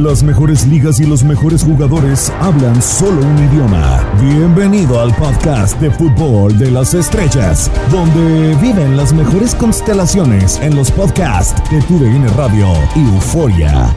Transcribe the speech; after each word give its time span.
Las 0.00 0.22
mejores 0.22 0.66
ligas 0.66 0.98
y 0.98 1.04
los 1.04 1.22
mejores 1.24 1.62
jugadores 1.62 2.32
hablan 2.40 2.80
solo 2.80 3.20
un 3.20 3.38
idioma. 3.52 4.02
Bienvenido 4.18 4.98
al 4.98 5.14
podcast 5.14 5.78
de 5.78 5.90
fútbol 5.90 6.58
de 6.58 6.70
las 6.70 6.94
estrellas, 6.94 7.70
donde 7.90 8.54
viven 8.62 8.96
las 8.96 9.12
mejores 9.12 9.54
constelaciones 9.54 10.58
en 10.62 10.74
los 10.74 10.90
podcasts 10.90 11.54
de 11.70 11.82
TUDN 11.82 12.34
Radio 12.34 12.72
y 12.96 13.00
Euforia. 13.00 13.94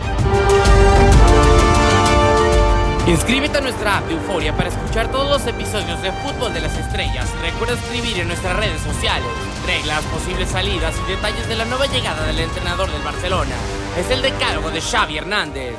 Inscríbete 3.08 3.60
a 3.60 3.62
nuestra 3.62 4.00
app 4.00 4.08
de 4.08 4.16
Euforia 4.16 4.54
para 4.58 4.68
escuchar 4.68 5.10
todos 5.10 5.30
los 5.30 5.48
episodios 5.48 6.02
de 6.02 6.12
Fútbol 6.12 6.54
de 6.54 6.60
las 6.60 6.78
Estrellas. 6.78 7.30
Recuerda 7.42 7.76
escribir 7.76 8.20
en 8.20 8.28
nuestras 8.28 8.58
redes 8.58 8.82
sociales. 8.82 9.30
Reglas, 9.66 10.04
posibles 10.12 10.50
salidas 10.50 10.96
y 11.08 11.12
detalles 11.12 11.48
de 11.48 11.56
la 11.56 11.64
nueva 11.64 11.86
llegada 11.86 12.28
del 12.28 12.42
entrenador 12.42 12.92
del 12.92 13.02
Barcelona. 13.04 13.56
Es 13.98 14.10
el 14.10 14.24
decálogo 14.24 14.72
de 14.72 14.82
Xavi 14.82 15.18
Hernández. 15.18 15.76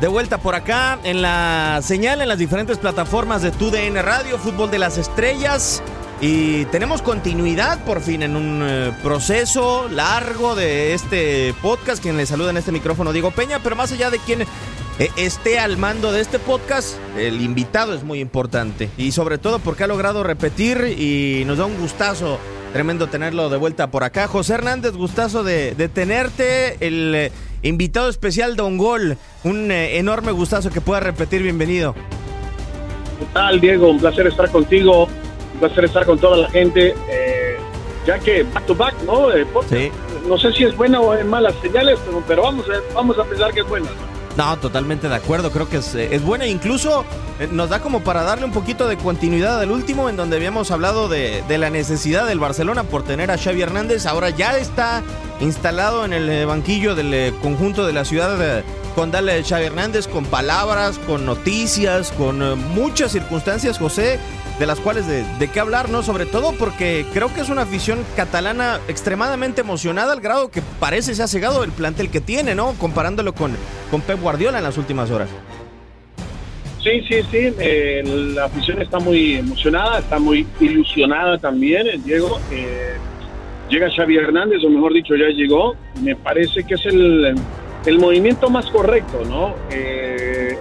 De 0.00 0.08
vuelta 0.08 0.38
por 0.38 0.54
acá 0.54 0.98
en 1.04 1.20
la 1.20 1.80
señal 1.82 2.22
en 2.22 2.28
las 2.28 2.38
diferentes 2.38 2.78
plataformas 2.78 3.42
de 3.42 3.50
TUDN 3.50 3.96
Radio, 4.02 4.38
Fútbol 4.38 4.70
de 4.70 4.78
las 4.78 4.96
Estrellas. 4.96 5.82
Y 6.22 6.64
tenemos 6.66 7.02
continuidad 7.02 7.84
por 7.84 8.00
fin 8.00 8.22
en 8.22 8.36
un 8.36 8.62
eh, 8.62 8.92
proceso 9.02 9.86
largo 9.90 10.54
de 10.54 10.94
este 10.94 11.54
podcast. 11.60 12.02
Quien 12.02 12.16
le 12.16 12.24
saluda 12.24 12.48
en 12.48 12.56
este 12.56 12.72
micrófono, 12.72 13.12
Diego 13.12 13.30
Peña. 13.30 13.58
Pero 13.62 13.76
más 13.76 13.92
allá 13.92 14.08
de 14.08 14.18
quien 14.20 14.42
eh, 14.42 14.46
esté 15.16 15.58
al 15.58 15.76
mando 15.76 16.10
de 16.10 16.22
este 16.22 16.38
podcast, 16.38 16.96
el 17.18 17.42
invitado 17.42 17.92
es 17.92 18.02
muy 18.02 18.20
importante. 18.20 18.88
Y 18.96 19.12
sobre 19.12 19.36
todo 19.36 19.58
porque 19.58 19.84
ha 19.84 19.88
logrado 19.88 20.22
repetir 20.22 20.96
y 20.98 21.44
nos 21.44 21.58
da 21.58 21.66
un 21.66 21.78
gustazo 21.78 22.38
tremendo 22.74 23.06
tenerlo 23.06 23.50
de 23.50 23.56
vuelta 23.56 23.86
por 23.86 24.02
acá. 24.02 24.26
José 24.26 24.54
Hernández, 24.54 24.94
gustazo 24.96 25.44
de, 25.44 25.76
de 25.76 25.88
tenerte. 25.88 26.76
El 26.84 27.14
eh, 27.14 27.32
invitado 27.62 28.08
especial 28.08 28.56
Don 28.56 28.78
Gol. 28.78 29.16
Un 29.44 29.70
enorme 29.70 30.32
gustazo 30.32 30.70
que 30.70 30.80
pueda 30.80 30.98
repetir. 30.98 31.40
Bienvenido. 31.40 31.94
¿Qué 31.94 33.26
tal, 33.32 33.60
Diego? 33.60 33.90
Un 33.90 34.00
placer 34.00 34.26
estar 34.26 34.50
contigo 34.50 35.04
un 35.04 35.60
placer 35.60 35.84
estar 35.84 36.04
con 36.04 36.18
toda 36.18 36.36
la 36.36 36.50
gente, 36.50 36.96
eh, 37.08 37.56
ya 38.04 38.18
que 38.18 38.42
back 38.42 38.66
to 38.66 38.74
back, 38.74 38.94
¿no? 39.06 39.32
Eh, 39.32 39.46
Sí. 39.70 39.92
No 40.28 40.36
sé 40.36 40.52
si 40.52 40.64
es 40.64 40.76
buena 40.76 41.00
o 41.00 41.14
es 41.14 41.24
mala 41.24 41.52
señales, 41.62 42.00
pero, 42.04 42.24
pero 42.26 42.42
vamos, 42.42 42.66
a, 42.68 42.94
vamos 42.94 43.16
a 43.20 43.24
pensar 43.24 43.52
que 43.52 43.60
es 43.60 43.68
buena. 43.68 43.86
No, 44.36 44.56
totalmente 44.58 45.08
de 45.08 45.14
acuerdo, 45.14 45.52
creo 45.52 45.68
que 45.68 45.76
es, 45.76 45.94
eh, 45.94 46.08
es 46.12 46.22
buena. 46.22 46.46
Incluso 46.46 47.04
eh, 47.38 47.48
nos 47.50 47.68
da 47.70 47.80
como 47.80 48.00
para 48.00 48.22
darle 48.24 48.44
un 48.44 48.50
poquito 48.50 48.88
de 48.88 48.96
continuidad 48.96 49.60
al 49.60 49.70
último, 49.70 50.08
en 50.08 50.16
donde 50.16 50.36
habíamos 50.36 50.72
hablado 50.72 51.08
de, 51.08 51.44
de 51.46 51.58
la 51.58 51.70
necesidad 51.70 52.26
del 52.26 52.40
Barcelona 52.40 52.82
por 52.82 53.04
tener 53.04 53.30
a 53.30 53.38
Xavi 53.38 53.62
Hernández. 53.62 54.06
Ahora 54.06 54.30
ya 54.30 54.56
está 54.58 55.02
instalado 55.40 56.04
en 56.04 56.12
el 56.12 56.28
eh, 56.28 56.44
banquillo 56.46 56.96
del 56.96 57.32
conjunto 57.42 57.86
de 57.86 57.92
la 57.92 58.04
ciudad 58.04 58.64
con 58.96 59.10
Dale 59.10 59.42
Xavi 59.42 59.66
Hernández, 59.66 60.08
con 60.08 60.24
palabras, 60.24 60.98
con 60.98 61.26
noticias, 61.26 62.12
con 62.12 62.38
muchas 62.74 63.12
circunstancias, 63.12 63.78
José, 63.78 64.18
de 64.58 64.66
las 64.66 64.78
cuales 64.80 65.06
de, 65.06 65.48
qué 65.48 65.60
hablar, 65.60 65.90
¿no? 65.90 66.02
Sobre 66.02 66.26
todo 66.26 66.52
porque 66.52 67.04
creo 67.12 67.32
que 67.32 67.40
es 67.40 67.48
una 67.48 67.62
afición 67.62 67.98
catalana 68.16 68.80
extremadamente 68.88 69.60
emocionada 69.60 70.12
al 70.12 70.20
grado 70.20 70.50
que 70.50 70.62
parece 70.78 71.14
se 71.14 71.22
ha 71.22 71.26
cegado 71.26 71.64
el 71.64 71.72
plantel 71.72 72.10
que 72.10 72.20
tiene, 72.20 72.54
¿no? 72.54 72.74
Comparándolo 72.78 73.34
con, 73.34 73.52
con 73.90 74.00
Pep 74.00 74.20
Guardiola 74.20 74.58
en 74.58 74.64
las 74.64 74.78
últimas 74.78 75.10
horas. 75.10 75.28
Sí, 76.84 77.00
sí, 77.08 77.22
sí, 77.30 77.54
eh, 77.58 78.02
la 78.34 78.44
afición 78.44 78.82
está 78.82 78.98
muy 78.98 79.36
emocionada, 79.36 80.00
está 80.00 80.18
muy 80.18 80.46
ilusionada 80.60 81.38
también, 81.38 81.86
eh, 81.86 81.98
Diego. 82.04 82.38
Eh, 82.52 82.96
llega 83.70 83.88
Xavi 83.90 84.18
Hernández, 84.18 84.62
o 84.62 84.68
mejor 84.68 84.92
dicho, 84.92 85.16
ya 85.16 85.28
llegó. 85.28 85.74
Me 86.02 86.14
parece 86.14 86.62
que 86.62 86.74
es 86.74 86.84
el, 86.84 87.34
el 87.86 87.98
movimiento 87.98 88.50
más 88.50 88.66
correcto, 88.66 89.22
¿no? 89.26 89.54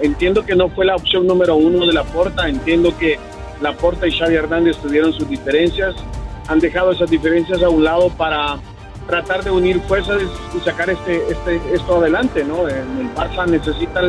Entiendo 0.02 0.46
que 0.46 0.56
no 0.56 0.70
fue 0.70 0.86
la 0.86 0.96
opción 0.96 1.28
número 1.28 1.56
uno 1.56 1.86
de 1.86 1.94
la 1.94 2.04
Porta, 2.06 2.48
entiendo 2.48 2.98
que 2.98 3.20
la 3.64 3.76
Porta 3.76 4.06
y 4.06 4.12
Xavi 4.12 4.36
Hernández 4.36 4.78
tuvieron 4.78 5.14
sus 5.14 5.28
diferencias, 5.28 5.96
han 6.48 6.60
dejado 6.60 6.92
esas 6.92 7.10
diferencias 7.10 7.64
a 7.64 7.70
un 7.70 7.84
lado 7.84 8.10
para 8.10 8.60
tratar 9.08 9.44
de 9.44 9.52
unir 9.52 9.80
fuerzas 9.82 10.22
y 10.56 10.60
sacar 10.60 10.90
este, 10.90 11.24
este, 11.32 11.62
esto 11.74 11.98
adelante, 11.98 12.44
¿no? 12.44 12.68
El 12.68 13.14
Barça 13.16 13.48
necesita 13.48 14.02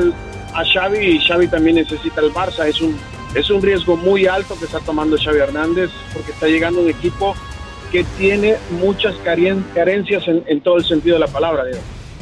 a 0.55 0.65
Xavi 0.65 0.99
y 0.99 1.21
Xavi 1.21 1.49
también 1.49 1.77
necesita 1.77 2.21
el 2.21 2.33
Barça. 2.33 2.67
Es 2.67 2.81
un, 2.81 2.97
es 3.35 3.49
un 3.51 3.63
riesgo 3.63 3.97
muy 3.97 4.27
alto 4.27 4.57
que 4.59 4.65
está 4.65 4.81
tomando 4.81 5.17
Xavi 5.17 5.39
Hernández 5.39 5.91
porque 6.13 6.33
está 6.33 6.47
llegando 6.47 6.81
un 6.81 6.91
equipo 6.91 7.35
que 7.93 8.05
tiene 8.19 8.57
muchas 8.81 9.15
carencias 9.23 10.25
en, 10.27 10.61
todo 10.63 10.79
el 10.79 10.85
sentido 10.85 11.15
de 11.15 11.21
la 11.21 11.29
palabra. 11.29 11.63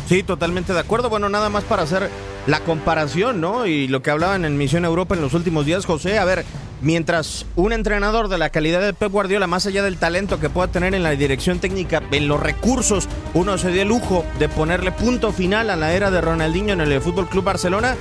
Sí, 0.06 0.22
totalmente 0.22 0.74
de 0.74 0.80
acuerdo. 0.80 1.08
Bueno, 1.08 1.30
nada 1.30 1.48
más 1.48 1.64
para 1.64 1.82
hacer 1.82 2.10
la 2.46 2.60
comparación, 2.60 3.40
¿no? 3.40 3.66
Y 3.66 3.88
lo 3.88 4.02
que 4.02 4.10
hablaban 4.10 4.44
en 4.44 4.56
Misión 4.58 4.84
Europa 4.84 5.14
en 5.14 5.20
los 5.20 5.34
últimos 5.34 5.66
días, 5.66 5.86
José, 5.86 6.18
a 6.18 6.24
ver, 6.24 6.44
mientras 6.80 7.46
un 7.54 7.72
entrenador 7.72 8.28
de 8.28 8.38
la 8.38 8.50
calidad 8.50 8.80
de 8.80 8.92
Pep 8.92 9.12
Guardiola, 9.12 9.46
más 9.46 9.66
allá 9.66 9.82
del 9.82 9.96
talento 9.96 10.40
que 10.40 10.50
pueda 10.50 10.68
tener 10.68 10.94
en 10.94 11.02
la 11.02 11.10
dirección 11.10 11.60
técnica, 11.60 12.02
en 12.10 12.28
los 12.28 12.40
recursos, 12.40 13.08
uno 13.34 13.56
se 13.58 13.70
dio 13.70 13.82
el 13.82 13.88
lujo 13.88 14.24
de 14.38 14.48
ponerle 14.48 14.92
punto 14.92 15.32
final 15.32 15.70
a 15.70 15.76
la 15.76 15.92
era 15.92 16.10
de 16.10 16.20
Ronaldinho 16.20 16.72
en 16.72 16.80
el 16.80 17.00
Fútbol 17.00 17.28
Club 17.28 17.44
Barcelona. 17.44 17.96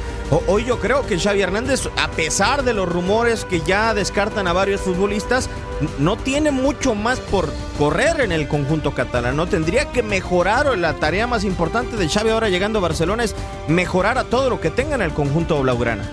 Hoy 0.47 0.65
yo 0.65 0.79
creo 0.79 1.05
que 1.05 1.19
Xavi 1.19 1.41
Hernández, 1.41 1.87
a 1.97 2.09
pesar 2.09 2.63
de 2.63 2.73
los 2.73 2.89
rumores 2.89 3.45
que 3.45 3.61
ya 3.61 3.93
descartan 3.93 4.47
a 4.47 4.53
varios 4.53 4.81
futbolistas, 4.81 5.49
no 5.99 6.17
tiene 6.17 6.51
mucho 6.51 6.95
más 6.95 7.19
por 7.19 7.49
correr 7.77 8.21
en 8.21 8.31
el 8.31 8.47
conjunto 8.47 8.91
catalán. 8.91 9.35
No 9.35 9.47
tendría 9.47 9.85
que 9.91 10.03
mejorar 10.03 10.77
la 10.77 10.93
tarea 10.93 11.27
más 11.27 11.43
importante 11.43 11.97
de 11.97 12.07
Xavi 12.07 12.29
ahora 12.29 12.49
llegando 12.49 12.79
a 12.79 12.81
Barcelona 12.81 13.23
es 13.23 13.35
mejorar 13.67 14.17
a 14.17 14.23
todo 14.23 14.49
lo 14.49 14.61
que 14.61 14.69
tenga 14.69 14.95
en 14.95 15.01
el 15.01 15.11
conjunto 15.11 15.61
blaugrana. 15.61 16.09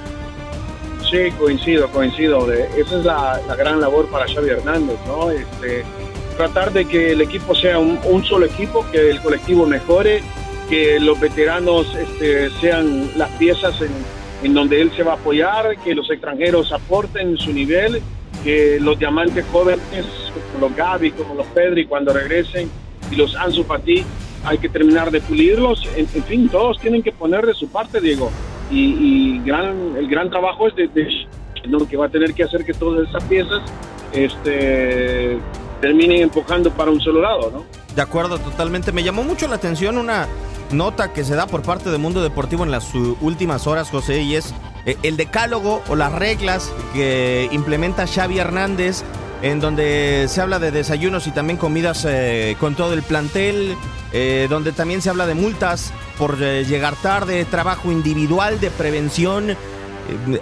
Sí, 1.10 1.30
coincido, 1.38 1.88
coincido. 1.88 2.52
Esa 2.52 2.98
es 2.98 3.04
la, 3.04 3.40
gran 3.56 3.80
labor 3.80 4.06
para 4.08 4.26
Xavi 4.26 4.50
Hernández, 4.50 4.98
¿no? 5.06 5.30
Este, 5.30 5.84
tratar 6.36 6.72
de 6.72 6.84
que 6.84 7.12
el 7.12 7.20
equipo 7.20 7.54
sea 7.54 7.78
un, 7.78 8.24
solo 8.24 8.46
equipo, 8.46 8.84
que 8.90 9.10
el 9.10 9.20
colectivo 9.22 9.66
mejore, 9.66 10.22
que 10.68 11.00
los 11.00 11.18
veteranos 11.18 11.94
este, 11.94 12.50
sean 12.60 13.10
las 13.16 13.30
piezas 13.32 13.74
en 14.42 14.54
donde 14.54 14.82
él 14.82 14.92
se 14.94 15.02
va 15.02 15.12
a 15.12 15.14
apoyar, 15.16 15.78
que 15.78 15.94
los 15.94 16.10
extranjeros 16.10 16.72
aporten 16.72 17.38
su 17.38 17.52
nivel, 17.52 18.02
que 18.42 18.78
los 18.80 18.98
diamantes 18.98 19.44
jóvenes, 19.50 19.80
como 20.52 20.68
los 20.68 20.76
Gaby, 20.76 21.12
como 21.12 21.34
los 21.34 21.46
Pedri, 21.48 21.86
cuando 21.86 22.12
regresen, 22.12 22.70
y 23.10 23.16
los 23.16 23.34
Ansu 23.36 23.64
Fati, 23.64 24.04
hay 24.44 24.58
que 24.58 24.68
terminar 24.68 25.10
de 25.10 25.20
pulirlos. 25.20 25.88
En, 25.96 26.06
fin, 26.06 26.48
todos 26.48 26.78
tienen 26.78 27.02
que 27.02 27.12
poner 27.12 27.46
de 27.46 27.54
su 27.54 27.68
parte, 27.68 28.00
Diego. 28.00 28.30
Y, 28.70 28.80
y 28.80 29.42
gran, 29.44 29.96
el 29.96 30.08
gran 30.08 30.30
trabajo 30.30 30.68
es 30.68 30.76
de, 30.76 30.88
de 30.88 31.26
¿no? 31.66 31.86
que 31.88 31.96
va 31.96 32.06
a 32.06 32.08
tener 32.08 32.34
que 32.34 32.44
hacer 32.44 32.64
que 32.64 32.74
todas 32.74 33.08
esas 33.08 33.24
piezas 33.24 33.62
este, 34.12 35.38
terminen 35.80 36.22
empujando 36.22 36.70
para 36.70 36.90
un 36.90 37.00
solo 37.00 37.20
lado, 37.22 37.50
¿no? 37.50 37.64
De 37.94 38.02
acuerdo, 38.02 38.38
totalmente. 38.38 38.92
Me 38.92 39.02
llamó 39.02 39.24
mucho 39.24 39.48
la 39.48 39.56
atención 39.56 39.98
una 39.98 40.28
nota 40.70 41.12
que 41.12 41.24
se 41.24 41.34
da 41.34 41.46
por 41.46 41.62
parte 41.62 41.90
de 41.90 41.98
Mundo 41.98 42.22
Deportivo 42.22 42.64
en 42.64 42.70
las 42.70 42.94
últimas 42.94 43.66
horas, 43.66 43.90
José, 43.90 44.22
y 44.22 44.36
es 44.36 44.54
el 45.02 45.16
decálogo 45.16 45.82
o 45.88 45.96
las 45.96 46.12
reglas 46.12 46.70
que 46.94 47.48
implementa 47.52 48.06
Xavi 48.06 48.38
Hernández, 48.38 49.02
en 49.42 49.60
donde 49.60 50.26
se 50.28 50.40
habla 50.40 50.58
de 50.58 50.70
desayunos 50.70 51.26
y 51.26 51.30
también 51.30 51.58
comidas 51.58 52.04
eh, 52.08 52.56
con 52.58 52.74
todo 52.74 52.94
el 52.94 53.02
plantel, 53.02 53.76
eh, 54.12 54.46
donde 54.48 54.72
también 54.72 55.02
se 55.02 55.10
habla 55.10 55.26
de 55.26 55.34
multas 55.34 55.92
por 56.16 56.36
eh, 56.40 56.64
llegar 56.64 56.94
tarde, 56.96 57.44
trabajo 57.44 57.92
individual 57.92 58.58
de 58.60 58.70
prevención. 58.70 59.50
Eh, 59.50 59.56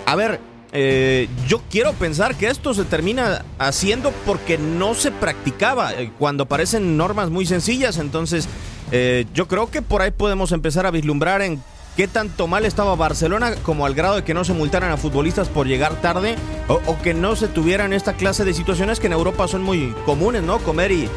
a 0.06 0.16
ver, 0.16 0.40
eh, 0.72 1.28
yo 1.46 1.62
quiero 1.70 1.92
pensar 1.94 2.34
que 2.34 2.48
esto 2.48 2.74
se 2.74 2.84
termina 2.84 3.44
haciendo 3.58 4.12
porque 4.24 4.58
no 4.58 4.94
se 4.94 5.10
practicaba 5.10 5.92
eh, 5.94 6.10
cuando 6.18 6.46
parecen 6.46 6.96
normas 6.96 7.30
muy 7.30 7.46
sencillas. 7.46 7.98
Entonces, 7.98 8.48
eh, 8.92 9.26
yo 9.34 9.48
creo 9.48 9.70
que 9.70 9.82
por 9.82 10.02
ahí 10.02 10.10
podemos 10.10 10.52
empezar 10.52 10.86
a 10.86 10.90
vislumbrar 10.90 11.42
en 11.42 11.62
qué 11.96 12.06
tanto 12.06 12.46
mal 12.46 12.66
estaba 12.66 12.94
Barcelona 12.94 13.54
como 13.62 13.86
al 13.86 13.94
grado 13.94 14.16
de 14.16 14.24
que 14.24 14.34
no 14.34 14.44
se 14.44 14.52
multaran 14.52 14.92
a 14.92 14.96
futbolistas 14.96 15.48
por 15.48 15.66
llegar 15.66 16.00
tarde 16.02 16.36
o, 16.68 16.98
que 16.98 17.14
no 17.14 17.36
se 17.36 17.48
tuvieran 17.48 17.92
esta 17.92 18.12
clase 18.12 18.44
de 18.44 18.52
situaciones 18.52 19.00
que 19.00 19.06
en 19.06 19.14
Europa 19.14 19.48
son 19.48 19.62
muy 19.62 19.94
comunes, 20.04 20.42
¿no? 20.42 20.58
Comer 20.58 20.92
y, 20.92 21.08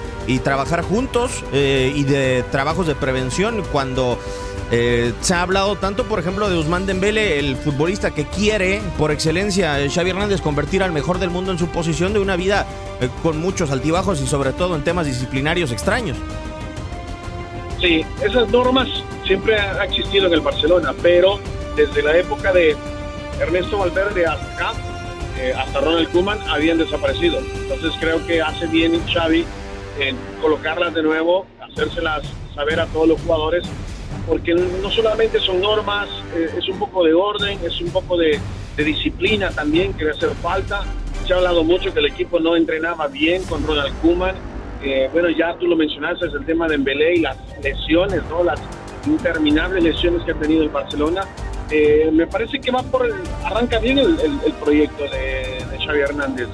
trabajar 0.43 0.83
juntos 0.83 1.43
eh, 1.53 1.91
y 1.95 2.03
de 2.03 2.45
trabajos 2.51 2.85
de 2.85 2.93
prevención 2.93 3.63
cuando 3.71 4.19
eh, 4.71 5.11
se 5.21 5.33
ha 5.33 5.41
hablado 5.41 5.75
tanto, 5.75 6.03
por 6.03 6.19
ejemplo, 6.19 6.51
de 6.51 6.57
Usman 6.57 6.85
Dembele, 6.85 7.39
el 7.39 7.57
futbolista 7.57 8.11
que 8.11 8.25
quiere, 8.25 8.79
por 8.99 9.09
excelencia, 9.09 9.77
Xavi 9.91 10.11
Hernández, 10.11 10.41
convertir 10.41 10.83
al 10.83 10.91
mejor 10.91 11.17
del 11.17 11.31
mundo 11.31 11.51
en 11.51 11.57
su 11.57 11.67
posición 11.69 12.13
de 12.13 12.19
una 12.19 12.35
vida 12.35 12.67
eh, 13.01 13.09
con 13.23 13.41
muchos 13.41 13.71
altibajos 13.71 14.21
y 14.21 14.27
sobre 14.27 14.53
todo 14.53 14.75
en 14.75 14.83
temas 14.83 15.07
disciplinarios 15.07 15.71
extraños. 15.71 16.17
Sí, 17.81 18.05
esas 18.21 18.49
normas 18.49 18.87
siempre 19.25 19.55
ha 19.57 19.85
existido 19.85 20.27
en 20.27 20.33
el 20.33 20.41
Barcelona, 20.41 20.93
pero 21.01 21.39
desde 21.75 22.01
la 22.01 22.17
época 22.17 22.51
de 22.51 22.75
Ernesto 23.39 23.77
Valverde 23.77 24.25
hasta 24.25 24.53
acá, 24.53 24.73
eh, 25.37 25.53
hasta 25.57 25.79
Ronald 25.79 26.11
Koeman, 26.11 26.39
habían 26.49 26.77
desaparecido. 26.77 27.39
Entonces 27.39 27.93
creo 27.99 28.25
que 28.27 28.41
hace 28.41 28.67
bien 28.67 29.01
Xavi 29.07 29.45
en 29.99 30.17
colocarlas 30.41 30.93
de 30.93 31.03
nuevo, 31.03 31.45
hacérselas 31.61 32.23
saber 32.53 32.79
a 32.79 32.85
todos 32.87 33.07
los 33.07 33.21
jugadores, 33.21 33.63
porque 34.27 34.53
no 34.53 34.89
solamente 34.91 35.39
son 35.39 35.61
normas, 35.61 36.09
eh, 36.35 36.49
es 36.57 36.67
un 36.67 36.79
poco 36.79 37.03
de 37.03 37.13
orden, 37.13 37.59
es 37.63 37.79
un 37.81 37.89
poco 37.89 38.17
de, 38.17 38.39
disciplina 38.77 39.51
también 39.51 39.93
que 39.93 40.05
le 40.05 40.11
hace 40.11 40.29
falta. 40.41 40.85
Se 41.27 41.33
ha 41.33 41.35
hablado 41.35 41.65
mucho 41.65 41.93
que 41.93 41.99
el 41.99 42.05
equipo 42.05 42.39
no 42.39 42.55
entrenaba 42.55 43.07
bien 43.07 43.43
con 43.43 43.67
Ronald 43.67 43.93
Koeman. 44.01 44.35
Eh, 44.81 45.09
bueno, 45.11 45.29
ya 45.29 45.55
tú 45.55 45.67
lo 45.67 45.75
mencionaste, 45.75 46.27
es 46.27 46.33
el 46.33 46.45
tema 46.45 46.67
de 46.67 46.75
Embelé 46.75 47.15
y 47.15 47.19
las 47.19 47.37
lesiones, 47.61 48.21
¿no? 48.29 48.43
Las 48.43 48.59
interminables 49.05 49.83
lesiones 49.83 50.23
que 50.23 50.31
ha 50.31 50.35
tenido 50.35 50.63
el 50.63 50.69
Barcelona. 50.69 51.23
Eh, 51.69 52.09
me 52.11 52.25
parece 52.27 52.59
que 52.59 52.71
va 52.71 52.81
por 52.83 53.05
el, 53.05 53.13
arranca 53.43 53.79
bien 53.79 53.99
el, 53.99 54.53
proyecto 54.59 55.03
de, 55.03 55.63
de, 55.69 55.85
Xavi 55.85 55.99
Hernández. 55.99 56.47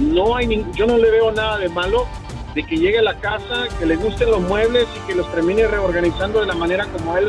No 0.00 0.36
hay 0.36 0.64
yo 0.74 0.86
no 0.86 0.96
le 0.96 1.10
veo 1.10 1.30
nada 1.32 1.58
de 1.58 1.68
malo 1.68 2.06
de 2.54 2.64
que 2.64 2.76
llegue 2.76 3.00
a 3.00 3.02
la 3.02 3.14
casa, 3.18 3.66
que 3.78 3.86
le 3.86 3.96
gusten 3.96 4.30
los 4.30 4.40
muebles 4.40 4.86
y 4.96 5.06
que 5.06 5.14
los 5.14 5.30
termine 5.32 5.66
reorganizando 5.66 6.40
de 6.40 6.46
la 6.46 6.54
manera 6.54 6.86
como 6.86 7.14
a 7.14 7.18
él 7.18 7.28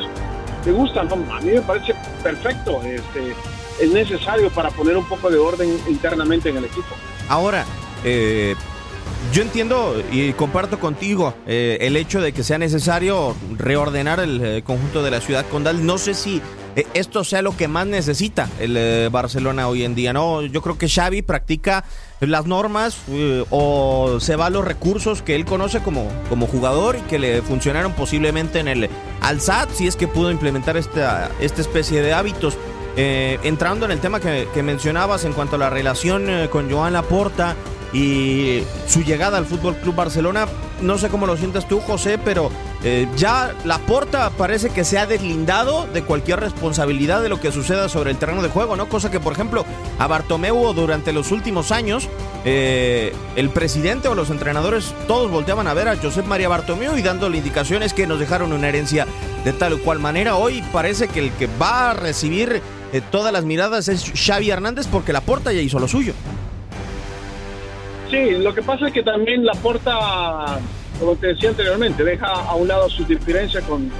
le 0.65 0.71
gustan. 0.71 1.09
a 1.11 1.41
mí 1.41 1.51
me 1.51 1.61
parece 1.61 1.95
perfecto. 2.23 2.81
Este, 2.83 3.35
es 3.81 3.91
necesario 3.91 4.49
para 4.51 4.69
poner 4.69 4.95
un 4.95 5.05
poco 5.05 5.29
de 5.29 5.37
orden 5.37 5.77
internamente 5.87 6.49
en 6.49 6.57
el 6.57 6.65
equipo. 6.65 6.95
Ahora, 7.27 7.65
eh, 8.03 8.55
yo 9.35 9.41
entiendo 9.41 10.01
y 10.13 10.31
comparto 10.31 10.79
contigo 10.79 11.33
eh, 11.45 11.79
el 11.81 11.97
hecho 11.97 12.21
de 12.21 12.31
que 12.31 12.41
sea 12.41 12.57
necesario 12.57 13.35
reordenar 13.57 14.21
el 14.21 14.41
eh, 14.41 14.63
conjunto 14.63 15.03
de 15.03 15.11
la 15.11 15.19
ciudad 15.19 15.45
condal. 15.47 15.85
No 15.85 15.97
sé 15.97 16.13
si 16.13 16.41
eh, 16.77 16.87
esto 16.93 17.25
sea 17.25 17.41
lo 17.41 17.57
que 17.57 17.67
más 17.67 17.85
necesita 17.85 18.47
el 18.61 19.09
Barcelona 19.09 19.67
hoy 19.67 19.83
en 19.83 19.93
día. 19.93 20.13
No, 20.13 20.41
yo 20.41 20.61
creo 20.61 20.77
que 20.77 20.87
Xavi 20.87 21.21
practica 21.21 21.83
las 22.21 22.45
normas 22.45 22.97
o 23.49 24.21
se 24.21 24.37
va 24.37 24.45
a 24.45 24.49
los 24.49 24.63
recursos 24.63 25.21
que 25.21 25.35
él 25.35 25.43
conoce 25.43 25.81
como, 25.81 26.07
como 26.29 26.47
jugador 26.47 26.95
y 26.95 27.01
que 27.01 27.19
le 27.19 27.41
funcionaron 27.41 27.91
posiblemente 27.91 28.61
en 28.61 28.69
el 28.69 28.89
Alsat, 29.19 29.69
si 29.71 29.85
es 29.85 29.97
que 29.97 30.07
pudo 30.07 30.31
implementar 30.31 30.77
esta, 30.77 31.29
esta 31.41 31.59
especie 31.59 32.01
de 32.01 32.13
hábitos. 32.13 32.57
entrando 32.95 33.83
en 33.85 33.91
el 33.91 33.99
tema 33.99 34.21
que, 34.21 34.47
que, 34.53 34.63
mencionabas 34.63 35.25
en 35.25 35.33
cuanto 35.33 35.57
a 35.57 35.59
la 35.59 35.69
relación 35.69 36.47
con 36.49 36.71
Joan 36.71 36.93
Laporta, 36.93 37.57
y 37.93 38.63
su 38.87 39.03
llegada 39.03 39.37
al 39.37 39.45
Fútbol 39.45 39.75
Club 39.77 39.95
Barcelona. 39.95 40.47
No 40.81 40.97
sé 40.97 41.09
cómo 41.09 41.25
lo 41.25 41.37
sientes 41.37 41.67
tú, 41.67 41.79
José, 41.79 42.17
pero 42.17 42.51
eh, 42.83 43.07
ya 43.15 43.53
la 43.63 43.79
porta 43.79 44.29
parece 44.31 44.69
que 44.69 44.83
se 44.83 44.99
ha 44.99 45.05
deslindado 45.05 45.87
de 45.87 46.03
cualquier 46.03 46.39
responsabilidad 46.39 47.21
de 47.23 47.29
lo 47.29 47.39
que 47.39 47.51
suceda 47.51 47.87
sobre 47.89 48.11
el 48.11 48.17
terreno 48.17 48.41
de 48.41 48.49
juego, 48.49 48.75
¿no? 48.75 48.89
Cosa 48.89 49.09
que, 49.09 49.19
por 49.19 49.33
ejemplo, 49.33 49.65
a 49.97 50.07
Bartomeu 50.07 50.73
durante 50.73 51.13
los 51.13 51.31
últimos 51.31 51.71
años, 51.71 52.09
eh, 52.43 53.13
el 53.35 53.49
presidente 53.49 54.07
o 54.07 54.15
los 54.15 54.29
entrenadores 54.29 54.93
todos 55.07 55.31
volteaban 55.31 55.67
a 55.67 55.73
ver 55.73 55.87
a 55.87 55.97
Josep 55.97 56.25
María 56.25 56.49
Bartomeu 56.49 56.97
y 56.97 57.01
dándole 57.01 57.37
indicaciones 57.37 57.93
que 57.93 58.05
nos 58.05 58.19
dejaron 58.19 58.53
una 58.53 58.67
herencia 58.67 59.07
de 59.43 59.53
tal 59.53 59.73
o 59.73 59.79
cual 59.79 59.99
manera. 59.99 60.35
Hoy 60.35 60.61
parece 60.73 61.07
que 61.07 61.21
el 61.21 61.31
que 61.31 61.47
va 61.59 61.91
a 61.91 61.93
recibir 61.93 62.61
eh, 62.93 63.01
todas 63.11 63.33
las 63.33 63.45
miradas 63.45 63.87
es 63.87 64.11
Xavi 64.13 64.51
Hernández 64.51 64.87
porque 64.87 65.13
la 65.13 65.21
porta 65.21 65.51
ya 65.53 65.61
hizo 65.61 65.79
lo 65.79 65.87
suyo. 65.87 66.13
Sí, 68.15 68.31
lo 68.37 68.55
que 68.55 68.61
pasa 68.61 68.87
es 68.87 68.93
que 68.93 69.03
también 69.03 69.45
la 69.45 69.51
porta, 69.55 70.57
como 71.01 71.17
te 71.17 71.27
decía 71.27 71.49
anteriormente, 71.49 72.01
deja 72.01 72.27
a 72.27 72.55
un 72.55 72.65
lado 72.65 72.89
su 72.89 73.03
diferencia 73.03 73.59
con, 73.59 73.91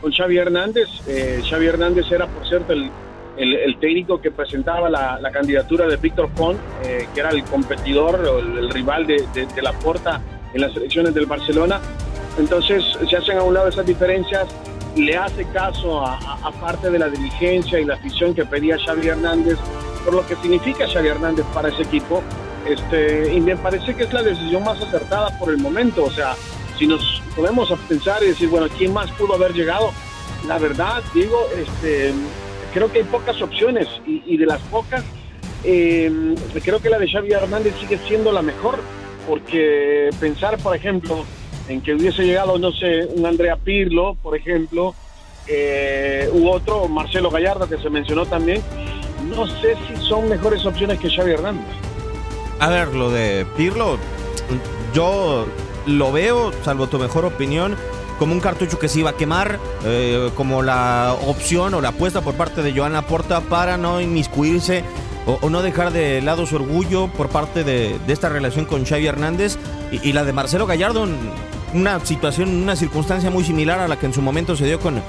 con 0.00 0.12
Xavi 0.12 0.38
Hernández. 0.38 0.86
Eh, 1.08 1.42
Xavi 1.50 1.66
Hernández 1.66 2.06
era, 2.12 2.28
por 2.28 2.46
cierto, 2.46 2.72
el, 2.72 2.88
el, 3.36 3.76
técnico 3.80 4.20
que 4.20 4.30
presentaba 4.30 4.88
la, 4.88 5.28
candidatura 5.32 5.88
de 5.88 5.96
Víctor 5.96 6.30
Font, 6.36 6.56
eh, 6.84 7.08
que 7.12 7.18
era 7.18 7.30
el 7.30 7.42
competidor 7.42 8.20
o 8.24 8.38
el, 8.38 8.70
rival 8.70 9.08
de, 9.08 9.26
de, 9.34 9.62
la 9.62 9.72
porta 9.72 10.20
en 10.52 10.60
las 10.60 10.76
elecciones 10.76 11.12
del 11.12 11.26
Barcelona. 11.26 11.80
Entonces 12.38 12.84
se 13.10 13.16
hacen 13.16 13.38
a 13.38 13.42
un 13.42 13.54
lado 13.54 13.70
esas 13.70 13.86
diferencias, 13.86 14.46
le 14.94 15.16
hace 15.16 15.46
caso 15.46 16.00
a, 16.00 16.16
a, 16.16 16.52
parte 16.60 16.90
de 16.90 16.98
la 17.00 17.08
dirigencia 17.08 17.80
y 17.80 17.84
la 17.84 17.94
afición 17.94 18.36
que 18.36 18.44
pedía 18.44 18.78
Xavi 18.78 19.08
Hernández, 19.08 19.58
por 20.04 20.14
lo 20.14 20.24
que 20.24 20.36
significa 20.36 20.86
Xavi 20.86 21.08
Hernández 21.08 21.44
para 21.52 21.70
ese 21.70 21.82
equipo 21.82 22.22
este, 22.66 23.34
y 23.34 23.40
me 23.40 23.56
parece 23.56 23.94
que 23.94 24.04
es 24.04 24.12
la 24.12 24.22
decisión 24.22 24.64
más 24.64 24.80
acertada 24.80 25.38
por 25.38 25.50
el 25.50 25.58
momento. 25.58 26.04
O 26.04 26.10
sea, 26.10 26.34
si 26.78 26.86
nos 26.86 27.22
podemos 27.36 27.68
pensar 27.88 28.22
y 28.22 28.28
decir, 28.28 28.48
bueno, 28.48 28.66
¿quién 28.76 28.92
más 28.92 29.10
pudo 29.12 29.34
haber 29.34 29.52
llegado? 29.52 29.92
La 30.46 30.58
verdad, 30.58 31.02
digo, 31.14 31.46
este, 31.56 32.12
creo 32.72 32.90
que 32.90 32.98
hay 32.98 33.04
pocas 33.04 33.40
opciones 33.40 33.88
y, 34.06 34.36
de 34.36 34.46
las 34.46 34.60
pocas, 34.62 35.04
em, 35.62 36.34
creo 36.62 36.80
que 36.80 36.90
la 36.90 36.98
de 36.98 37.08
Xavi 37.08 37.32
Hernández 37.32 37.74
sigue 37.80 37.98
siendo 38.06 38.32
la 38.32 38.42
mejor, 38.42 38.80
porque 39.28 40.10
pensar, 40.20 40.58
por 40.58 40.76
ejemplo, 40.76 41.24
en 41.68 41.80
que 41.80 41.94
hubiese 41.94 42.24
llegado, 42.24 42.58
no 42.58 42.72
sé, 42.72 43.06
un 43.06 43.24
Andrea 43.24 43.56
Pirlo, 43.56 44.16
por 44.22 44.36
ejemplo, 44.36 44.94
eh, 45.46 46.28
u 46.32 46.48
otro, 46.48 46.88
Marcelo 46.88 47.30
Gallardo, 47.30 47.68
que 47.68 47.78
se 47.78 47.88
mencionó 47.88 48.26
también, 48.26 48.62
no 49.34 49.46
sé 49.46 49.76
si 49.88 49.96
son 50.06 50.28
mejores 50.28 50.64
opciones 50.66 50.98
que 50.98 51.08
Xavi 51.08 51.32
Hernández. 51.32 51.93
A 52.60 52.68
ver, 52.68 52.94
lo 52.94 53.10
de 53.10 53.46
Pirlo, 53.56 53.98
yo 54.94 55.46
lo 55.86 56.12
veo, 56.12 56.52
salvo 56.64 56.86
tu 56.86 56.98
mejor 56.98 57.24
opinión, 57.24 57.76
como 58.18 58.32
un 58.32 58.40
cartucho 58.40 58.78
que 58.78 58.88
se 58.88 59.00
iba 59.00 59.10
a 59.10 59.16
quemar, 59.16 59.58
eh, 59.84 60.30
como 60.34 60.62
la 60.62 61.16
opción 61.26 61.74
o 61.74 61.80
la 61.80 61.88
apuesta 61.90 62.20
por 62.20 62.34
parte 62.34 62.62
de 62.62 62.72
Joan 62.72 62.92
Laporta 62.92 63.40
para 63.40 63.76
no 63.76 64.00
inmiscuirse 64.00 64.84
o, 65.26 65.48
no 65.48 65.62
dejar 65.62 65.92
de 65.92 66.20
lado 66.20 66.46
su 66.46 66.56
orgullo 66.56 67.08
por 67.08 67.28
parte 67.28 67.64
de, 67.64 67.98
esta 68.08 68.28
relación 68.28 68.66
con 68.66 68.84
Xavi 68.84 69.06
Hernández 69.06 69.56
y, 69.90 70.12
la 70.12 70.24
de 70.24 70.32
Marcelo 70.32 70.66
Gallardo, 70.66 71.06
una 71.72 72.04
situación, 72.04 72.50
una 72.50 72.76
circunstancia 72.76 73.30
muy 73.30 73.42
similar 73.42 73.80
a 73.80 73.88
la 73.88 73.98
que 73.98 74.06
en 74.06 74.12
su 74.12 74.22
momento 74.22 74.54
se 74.54 74.66
dio 74.66 74.78
con 74.78 75.02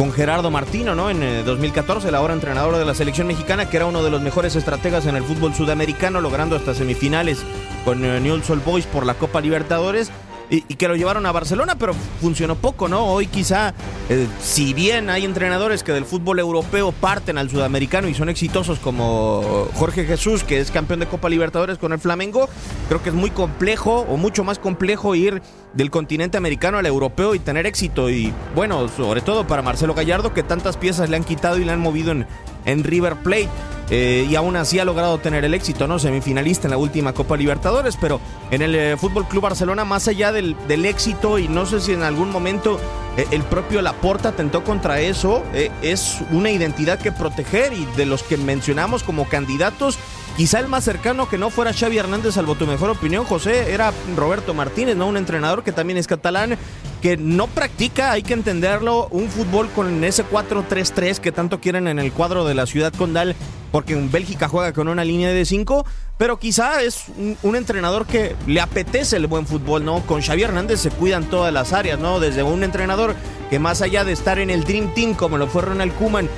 con 0.00 0.12
Gerardo 0.12 0.50
Martino, 0.50 0.94
¿no? 0.94 1.10
En 1.10 1.44
2014, 1.44 2.08
el 2.08 2.14
ahora 2.14 2.32
entrenador 2.32 2.78
de 2.78 2.86
la 2.86 2.94
selección 2.94 3.26
mexicana, 3.26 3.68
que 3.68 3.76
era 3.76 3.84
uno 3.84 4.02
de 4.02 4.08
los 4.08 4.22
mejores 4.22 4.56
estrategas 4.56 5.04
en 5.04 5.14
el 5.14 5.22
fútbol 5.22 5.52
sudamericano, 5.52 6.22
logrando 6.22 6.56
hasta 6.56 6.72
semifinales 6.72 7.44
con 7.84 8.02
eh, 8.02 8.18
Newell's 8.18 8.64
Boys 8.64 8.86
por 8.86 9.04
la 9.04 9.12
Copa 9.12 9.42
Libertadores 9.42 10.10
y, 10.50 10.62
que 10.62 10.88
lo 10.88 10.96
llevaron 10.96 11.24
a 11.26 11.32
Barcelona, 11.32 11.76
pero 11.78 11.94
funcionó 12.20 12.56
poco, 12.56 12.88
¿no? 12.88 13.06
Hoy 13.06 13.28
quizá, 13.28 13.72
eh, 14.08 14.26
si 14.42 14.74
bien 14.74 15.08
hay 15.08 15.24
entrenadores 15.24 15.84
que 15.84 15.92
del 15.92 16.04
fútbol 16.04 16.40
europeo 16.40 16.90
parten 16.90 17.38
al 17.38 17.48
sudamericano 17.48 18.08
y 18.08 18.14
son 18.14 18.28
exitosos 18.28 18.80
como 18.80 19.68
Jorge 19.74 20.04
Jesús, 20.04 20.42
que 20.42 20.58
es 20.58 20.72
campeón 20.72 21.00
de 21.00 21.06
Copa 21.06 21.28
Libertadores 21.28 21.78
con 21.78 21.92
el 21.92 22.00
Flamengo, 22.00 22.48
creo 22.88 23.00
que 23.00 23.10
es 23.10 23.14
muy 23.14 23.30
complejo 23.30 24.00
o 24.08 24.16
mucho 24.16 24.42
más 24.42 24.58
complejo 24.58 25.14
ir 25.14 25.40
del 25.72 25.90
continente 25.90 26.36
americano 26.36 26.78
al 26.78 26.86
europeo 26.86 27.36
y 27.36 27.38
tener 27.38 27.66
éxito. 27.66 28.10
Y 28.10 28.32
bueno, 28.56 28.88
sobre 28.88 29.20
todo 29.20 29.46
para 29.46 29.62
Marcelo 29.62 29.94
Gallardo, 29.94 30.34
que 30.34 30.42
tantas 30.42 30.76
piezas 30.76 31.08
le 31.08 31.16
han 31.16 31.24
quitado 31.24 31.58
y 31.58 31.64
le 31.64 31.70
han 31.70 31.80
movido 31.80 32.10
en, 32.10 32.26
en 32.64 32.84
River 32.84 33.16
Plate. 33.16 33.48
Eh, 33.90 34.24
y 34.30 34.36
aún 34.36 34.54
así 34.54 34.78
ha 34.78 34.84
logrado 34.84 35.18
tener 35.18 35.44
el 35.44 35.52
éxito, 35.52 35.88
¿no? 35.88 35.98
Semifinalista 35.98 36.68
en 36.68 36.70
la 36.70 36.76
última 36.78 37.12
Copa 37.12 37.36
Libertadores, 37.36 37.96
pero 38.00 38.20
en 38.52 38.62
el 38.62 38.74
eh, 38.76 38.96
Fútbol 38.96 39.26
Club 39.26 39.42
Barcelona, 39.42 39.84
más 39.84 40.06
allá 40.06 40.30
del, 40.30 40.54
éxito, 40.86 41.38
y 41.40 41.48
no 41.48 41.66
sé 41.66 41.80
si 41.80 41.92
en 41.92 42.04
algún 42.04 42.30
momento 42.30 42.78
eh, 43.16 43.26
el 43.32 43.42
propio 43.42 43.82
Laporta 43.82 44.28
atentó 44.28 44.62
contra 44.62 45.00
eso, 45.00 45.42
es 45.82 46.18
una 46.30 46.50
identidad 46.52 47.00
que 47.00 47.10
proteger 47.10 47.72
y 47.72 47.84
de 47.96 48.06
los 48.06 48.22
que 48.22 48.36
mencionamos 48.36 49.02
como 49.02 49.28
candidatos. 49.28 49.98
Quizá 50.36 50.60
el 50.60 50.68
más 50.68 50.84
cercano 50.84 51.28
que 51.28 51.36
no 51.36 51.50
fuera 51.50 51.72
Xavi 51.72 51.98
Hernández, 51.98 52.34
salvo 52.34 52.54
tu 52.54 52.66
mejor 52.66 52.90
opinión, 52.90 53.24
José, 53.24 53.72
era 53.74 53.92
Roberto 54.16 54.54
Martínez, 54.54 54.96
¿no? 54.96 55.08
Un 55.08 55.16
entrenador 55.16 55.64
que 55.64 55.72
también 55.72 55.98
es 55.98 56.06
catalán, 56.06 56.56
que 57.00 57.16
no 57.16 57.46
practica, 57.46 58.12
hay 58.12 58.22
que 58.22 58.34
entenderlo, 58.34 59.08
un 59.10 59.28
fútbol 59.28 59.68
con 59.70 60.04
ese 60.04 60.24
4-3-3 60.24 61.18
que 61.18 61.32
tanto 61.32 61.60
quieren 61.60 61.88
en 61.88 61.98
el 61.98 62.12
cuadro 62.12 62.44
de 62.44 62.54
la 62.54 62.66
ciudad 62.66 62.92
condal 62.92 63.34
porque 63.72 63.92
en 63.92 64.10
Bélgica 64.10 64.48
juega 64.48 64.72
con 64.72 64.88
una 64.88 65.04
línea 65.04 65.30
de 65.30 65.44
5, 65.44 65.86
pero 66.18 66.38
quizá 66.38 66.82
es 66.82 67.04
un, 67.42 67.56
entrenador 67.56 68.06
que 68.06 68.34
le 68.46 68.60
apetece 68.60 69.16
el 69.16 69.26
buen 69.26 69.46
fútbol, 69.46 69.84
¿no? 69.84 70.00
Con 70.06 70.22
Xavi 70.22 70.42
Hernández 70.42 70.80
se 70.80 70.90
cuidan 70.90 71.24
todas 71.24 71.52
las 71.52 71.72
áreas, 71.72 71.98
¿no? 71.98 72.20
Desde 72.20 72.42
un 72.42 72.64
entrenador 72.64 73.14
que 73.48 73.58
más 73.58 73.82
allá 73.82 74.04
de 74.04 74.12
estar 74.12 74.38
en 74.38 74.50
el 74.50 74.64
Dream 74.64 74.92
Team, 74.94 75.14
como 75.14 75.38
lo 75.38 75.46
fue 75.46 75.62
Ronald 75.62 75.94
Koeman, 75.94 76.28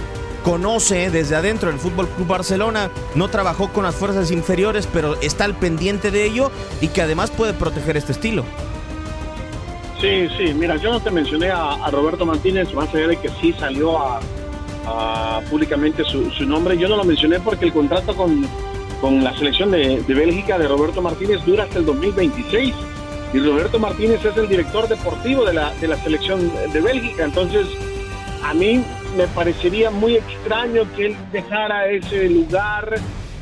conoce 0.45 1.11
desde 1.11 1.37
adentro 1.37 1.71
el 1.71 1.79
Fútbol 1.79 2.09
Club 2.09 2.27
Barcelona, 2.27 2.91
no 3.15 3.29
trabajó 3.29 3.73
con 3.73 3.85
las 3.85 3.95
fuerzas 3.95 4.31
inferiores, 4.31 4.89
pero 4.93 5.21
está 5.21 5.45
al 5.45 5.55
pendiente 5.55 6.11
de 6.11 6.25
ello 6.25 6.51
y 6.81 6.89
que 6.89 7.03
además 7.03 7.31
puede 7.31 7.55
proteger 7.55 7.97
este 7.97 8.13
estilo. 8.13 8.45
Sí, 10.03 10.27
sí, 10.37 10.53
mira, 10.53 10.75
yo 10.79 10.91
no 10.91 10.99
te 10.99 11.13
mencioné 11.13 11.51
a, 11.51 11.89
Roberto 11.93 12.27
Martínez, 12.27 12.75
más 12.75 12.93
allá 12.93 13.07
de 13.07 13.17
que 13.19 13.29
sí 13.41 13.53
salió 13.53 13.97
a 13.97 14.21
públicamente 15.49 16.03
su, 16.03 16.45
nombre. 16.45 16.77
Yo 16.77 16.89
no 16.89 16.97
lo 16.97 17.05
mencioné 17.05 17.39
porque 17.39 17.67
el 17.67 17.73
contrato 17.73 18.13
con, 18.17 19.23
la 19.23 19.33
selección 19.39 19.71
de, 19.71 20.03
Bélgica 20.09 20.59
de 20.59 20.67
Roberto 20.67 21.01
Martínez 21.03 21.45
dura 21.45 21.63
hasta 21.63 21.79
el 21.79 21.87
2026 21.87 22.75
y 23.33 23.39
Roberto 23.39 23.79
Martínez 23.79 24.25
es 24.25 24.37
el 24.37 24.49
director 24.49 24.89
deportivo 24.89 25.45
de 25.45 25.55
la, 25.55 25.73
de 25.75 25.87
la 25.87 25.97
selección 25.99 26.51
de 26.73 26.81
Bélgica. 26.81 27.23
Entonces, 27.23 27.69
a 28.43 28.55
mí 28.55 28.85
me 29.17 29.29
parecería 29.29 29.93
muy 29.93 30.17
extraño 30.17 30.83
que 30.97 31.07
él 31.07 31.17
dejara 31.31 31.87
ese 31.87 32.29
lugar 32.29 32.97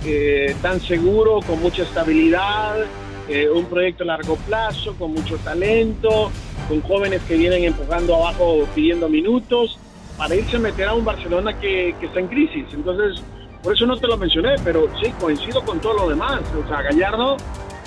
eh, 0.04 0.54
tan 0.60 0.78
seguro, 0.78 1.40
con 1.40 1.58
mucha 1.62 1.84
estabilidad, 1.84 2.84
eh, 3.30 3.48
un 3.48 3.64
proyecto 3.66 4.02
a 4.02 4.06
largo 4.06 4.34
plazo, 4.36 4.94
con 4.98 5.14
mucho 5.14 5.36
talento, 5.38 6.30
con 6.68 6.82
jóvenes 6.82 7.22
que 7.22 7.36
vienen 7.36 7.64
empujando 7.64 8.16
abajo 8.16 8.66
pidiendo 8.74 9.08
minutos 9.08 9.78
para 10.18 10.34
irse 10.34 10.56
a 10.56 10.58
meter 10.58 10.88
a 10.88 10.94
un 10.94 11.04
Barcelona 11.04 11.58
que, 11.58 11.94
que 12.00 12.06
está 12.06 12.18
en 12.18 12.26
crisis. 12.26 12.66
Entonces, 12.72 13.22
por 13.62 13.74
eso 13.74 13.86
no 13.86 13.96
te 13.96 14.06
lo 14.08 14.16
mencioné, 14.16 14.56
pero 14.64 14.88
sí, 15.00 15.12
coincido 15.20 15.64
con 15.64 15.80
todo 15.80 15.94
lo 15.94 16.08
demás. 16.08 16.40
O 16.62 16.66
sea, 16.68 16.82
Gallardo 16.82 17.36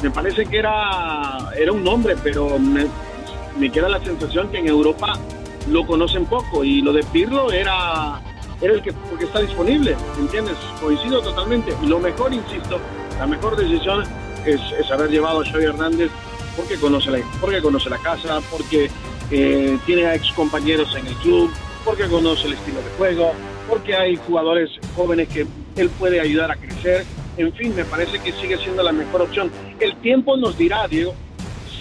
me 0.01 0.09
parece 0.09 0.45
que 0.45 0.59
era, 0.59 1.49
era 1.57 1.71
un 1.71 1.83
nombre, 1.83 2.15
pero 2.23 2.57
me, 2.57 2.85
me 3.57 3.69
queda 3.69 3.89
la 3.89 3.99
sensación 3.99 4.49
que 4.49 4.59
en 4.59 4.67
Europa 4.67 5.19
lo 5.69 5.85
conocen 5.85 6.25
poco 6.25 6.63
y 6.63 6.81
lo 6.81 6.93
de 6.93 7.03
Pirlo 7.03 7.51
era, 7.51 8.21
era 8.61 8.73
el 8.73 8.81
que 8.81 8.93
porque 8.93 9.25
está 9.25 9.41
disponible, 9.41 9.95
¿entiendes? 10.19 10.55
Coincido 10.81 11.21
totalmente. 11.21 11.73
Lo 11.85 11.99
mejor, 11.99 12.33
insisto, 12.33 12.79
la 13.19 13.27
mejor 13.27 13.55
decisión 13.55 14.03
es, 14.45 14.61
es 14.79 14.91
haber 14.91 15.09
llevado 15.09 15.41
a 15.41 15.45
Xavi 15.45 15.65
Hernández 15.65 16.11
porque 16.55 16.77
conoce 16.77 17.11
la, 17.11 17.19
porque 17.39 17.61
conoce 17.61 17.89
la 17.89 17.97
casa, 17.97 18.39
porque 18.51 18.89
eh, 19.31 19.77
tiene 19.85 20.05
a 20.05 20.15
ex 20.15 20.31
compañeros 20.33 20.95
en 20.95 21.07
el 21.07 21.15
club, 21.15 21.51
porque 21.83 22.05
conoce 22.07 22.47
el 22.47 22.53
estilo 22.53 22.77
de 22.81 22.89
juego, 22.97 23.31
porque 23.69 23.95
hay 23.95 24.15
jugadores 24.15 24.69
jóvenes 24.95 25.27
que 25.29 25.47
él 25.75 25.89
puede 25.99 26.19
ayudar 26.19 26.51
a 26.51 26.55
crecer. 26.55 27.05
En 27.37 27.51
fin, 27.53 27.75
me 27.75 27.83
parece 27.83 28.19
que 28.19 28.31
sigue 28.33 28.57
siendo 28.57 28.83
la 28.83 28.91
mejor 28.91 29.23
opción. 29.23 29.51
El 29.79 29.95
tiempo 29.97 30.37
nos 30.37 30.57
dirá, 30.57 30.87
Diego, 30.87 31.15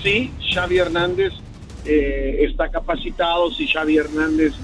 si 0.03 0.33
Xavi 0.53 0.79
Hernández 0.79 1.33
eh, 1.85 2.39
está 2.49 2.71
capacitado, 2.71 3.51
si 3.51 3.67
Xavi 3.67 3.99
Hernández 3.99 4.55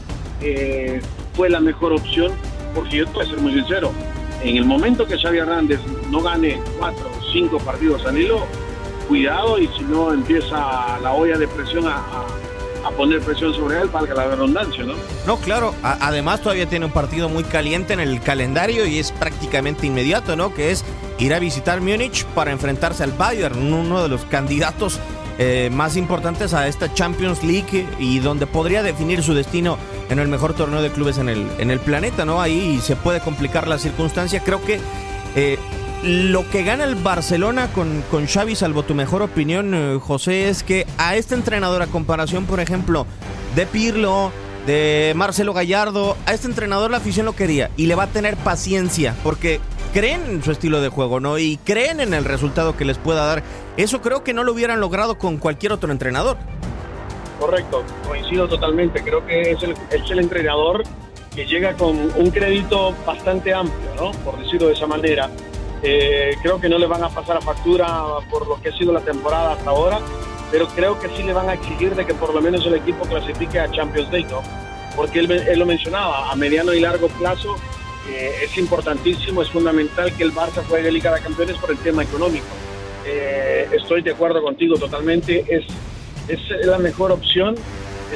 eh, 0.41 1.01
fue 1.35 1.51
la 1.51 1.61
mejor 1.61 1.93
opción, 1.93 2.33
porque 2.75 2.99
yo 2.99 3.07
te 3.07 3.13
voy 3.13 3.27
a 3.27 3.29
ser 3.29 3.39
muy 3.39 3.53
sincero, 3.53 3.93
en 4.43 4.57
el 4.57 4.65
momento 4.65 5.07
que 5.07 5.19
Xavi 5.19 5.39
Hernández 5.39 5.81
no 6.11 6.23
gane 6.23 6.59
cuatro 6.79 7.11
cinco 7.33 7.59
partidos 7.59 8.05
al 8.07 8.19
hilo, 8.19 8.47
cuidado 9.09 9.59
y 9.59 9.69
si 9.69 9.83
no 9.85 10.13
empieza 10.13 10.99
la 11.01 11.13
olla 11.13 11.39
de 11.39 11.49
presión 11.49 11.87
a, 11.87 12.27
poner 12.97 13.21
presión 13.21 13.53
sobre 13.53 13.81
él, 13.81 13.89
valga 13.89 14.15
la 14.15 14.29
redundancia, 14.29 14.83
¿no? 14.83 14.95
No, 15.27 15.37
claro. 15.37 15.75
Además 15.83 16.41
todavía 16.41 16.67
tiene 16.67 16.87
un 16.87 16.91
partido 16.91 17.29
muy 17.29 17.45
caliente 17.45 17.93
en 17.93 18.01
el 18.01 18.21
calendario 18.23 18.87
y 18.87 18.99
es 18.99 19.13
prácticamente 19.13 19.87
inmediato, 19.87 20.37
¿no? 20.37 20.55
Que 20.55 20.71
es 20.71 20.85
ir 21.19 21.35
a 21.35 21.39
visitar 21.39 21.83
Múnich 21.83 22.25
para 22.29 22.51
enfrentarse 22.51 23.05
al 23.05 23.13
Bayern, 23.13 23.73
uno 23.73 24.03
de 24.03 24.09
los 24.09 24.25
candidatos 24.25 24.99
eh, 25.41 25.71
más 25.73 25.97
importantes 25.97 26.53
a 26.53 26.67
esta 26.67 26.93
Champions 26.93 27.45
League 27.45 27.87
y 28.01 28.19
donde 28.19 28.49
podría 28.49 28.83
definir 28.83 29.23
su 29.23 29.35
destino 29.35 29.79
en 30.11 30.19
el 30.19 30.27
mejor 30.27 30.55
torneo 30.55 30.83
de 30.83 30.91
clubes 30.91 31.19
en 31.19 31.29
el, 31.29 31.47
en 31.59 31.71
el 31.71 31.79
planeta, 31.79 32.25
¿no? 32.25 32.41
Ahí 32.41 32.81
se 32.83 32.97
puede 32.97 33.21
complicar 33.21 33.69
la 33.69 33.79
circunstancia. 33.79 34.43
Creo 34.43 34.61
que 34.65 34.81
eh, 35.37 35.57
lo 36.03 36.49
que 36.51 36.63
gana 36.63 36.85
el 36.85 36.95
Barcelona 36.95 37.69
con, 37.73 38.03
con 38.11 38.27
Xavi, 38.27 38.55
salvo 38.55 38.83
tu 38.83 38.95
mejor 38.95 39.23
opinión, 39.23 39.75
eh, 39.75 39.99
José, 40.01 40.49
es 40.49 40.63
que 40.63 40.87
a 40.97 41.17
este 41.17 41.35
entrenador, 41.35 41.83
a 41.83 41.87
comparación, 41.87 42.47
por 42.47 42.61
ejemplo, 42.61 43.07
de 43.57 43.67
Pirlo, 43.67 44.31
de 44.67 45.13
Marcelo 45.17 45.55
Gallardo, 45.55 46.17
a 46.27 46.35
este 46.35 46.47
entrenador 46.47 46.91
la 46.91 46.99
afición 46.99 47.27
lo 47.27 47.35
quería 47.35 47.71
y 47.77 47.87
le 47.87 47.95
va 47.95 48.05
a 48.05 48.07
tener 48.09 48.37
paciencia 48.37 49.15
porque 49.25 49.61
creen 49.93 50.21
en 50.29 50.43
su 50.43 50.53
estilo 50.53 50.81
de 50.81 50.89
juego, 50.89 51.21
¿no? 51.21 51.39
Y 51.39 51.59
creen 51.65 52.01
en 52.01 52.13
el 52.15 52.25
resultado 52.25 52.77
que 52.77 52.85
les 52.85 52.99
pueda 52.99 53.25
dar. 53.25 53.43
Eso 53.77 54.03
creo 54.03 54.23
que 54.23 54.35
no 54.35 54.45
lo 54.45 54.53
hubieran 54.53 54.81
logrado 54.81 55.19
con 55.19 55.39
cualquier 55.39 55.73
otro 55.73 55.91
entrenador. 55.91 56.37
Correcto, 57.41 57.83
coincido 58.07 58.47
totalmente. 58.47 59.03
Creo 59.03 59.25
que 59.27 59.53
es 59.53 59.63
el, 59.63 59.75
es 59.91 60.11
el 60.11 60.19
entrenador 60.19 60.83
que 61.35 61.47
llega 61.47 61.73
con 61.75 61.97
un 62.17 62.31
crédito 62.31 62.95
bastante 63.07 63.55
amplio, 63.55 63.95
¿no? 63.97 64.11
Por 64.23 64.39
decirlo 64.39 64.69
de 64.69 64.75
esa 64.75 64.87
manera. 64.87 65.31
Eh, 65.83 66.37
creo 66.43 66.61
que 66.61 66.69
no 66.69 66.77
le 66.79 66.87
van 66.87 67.05
a 67.05 67.09
pasar 67.09 67.37
a 67.37 67.41
factura 67.41 67.87
por 68.31 68.47
lo 68.49 68.61
que 68.61 68.71
ha 68.71 68.77
sido 68.77 68.93
la 68.93 69.01
temporada 69.01 69.53
hasta 69.53 69.71
ahora, 69.71 70.01
pero 70.51 70.67
creo 70.69 70.99
que 70.99 71.09
sí 71.17 71.23
le 71.23 71.33
van 71.33 71.49
a 71.49 71.55
exigir 71.55 71.95
de 71.95 72.05
que 72.07 72.15
por 72.15 72.35
lo 72.35 72.41
menos 72.41 72.67
el 72.67 72.75
equipo 72.75 73.05
clasifique 73.05 73.61
a 73.61 73.71
Champions 73.71 74.11
League, 74.11 74.29
¿no? 74.31 74.43
Porque 74.97 75.21
él, 75.21 75.31
él 75.31 75.59
lo 75.59 75.67
mencionaba, 75.67 76.31
a 76.33 76.35
mediano 76.37 76.73
y 76.75 76.81
largo 76.81 77.09
plazo 77.09 77.55
eh, 78.09 78.33
es 78.45 78.57
importantísimo, 78.59 79.43
es 79.43 79.51
fundamental 79.51 80.13
que 80.17 80.25
el 80.25 80.33
Barça 80.35 80.65
juegue 80.69 80.91
Liga 80.91 81.15
de 81.15 81.21
Campeones 81.21 81.57
por 81.59 81.71
el 81.71 81.79
tema 81.79 82.03
económico. 82.03 82.47
Eh, 83.07 83.69
estoy 83.73 84.03
de 84.03 84.11
acuerdo 84.13 84.43
contigo 84.43 84.77
totalmente, 84.77 85.45
es, 85.49 85.65
es 86.29 86.67
la 86.67 86.79
mejor 86.79 87.13
opción, 87.13 87.55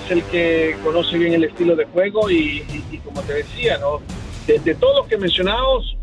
es 0.03 0.11
el 0.11 0.23
que 0.25 0.77
conoce 0.83 1.17
bien 1.19 1.35
el 1.35 1.45
estilo 1.45 1.77
de 1.77 1.85
juego 1.85 2.29
y, 2.31 2.35
y- 2.69 2.85
y 2.91 2.99
como 2.99 3.21
te 3.23 3.35
decía, 3.35 3.79
¿no? 3.79 4.01
de, 4.47 4.59
de 4.59 4.75
todos 4.75 4.97
los 4.97 5.07
que 5.07 5.19
mencionamos, 5.19 5.97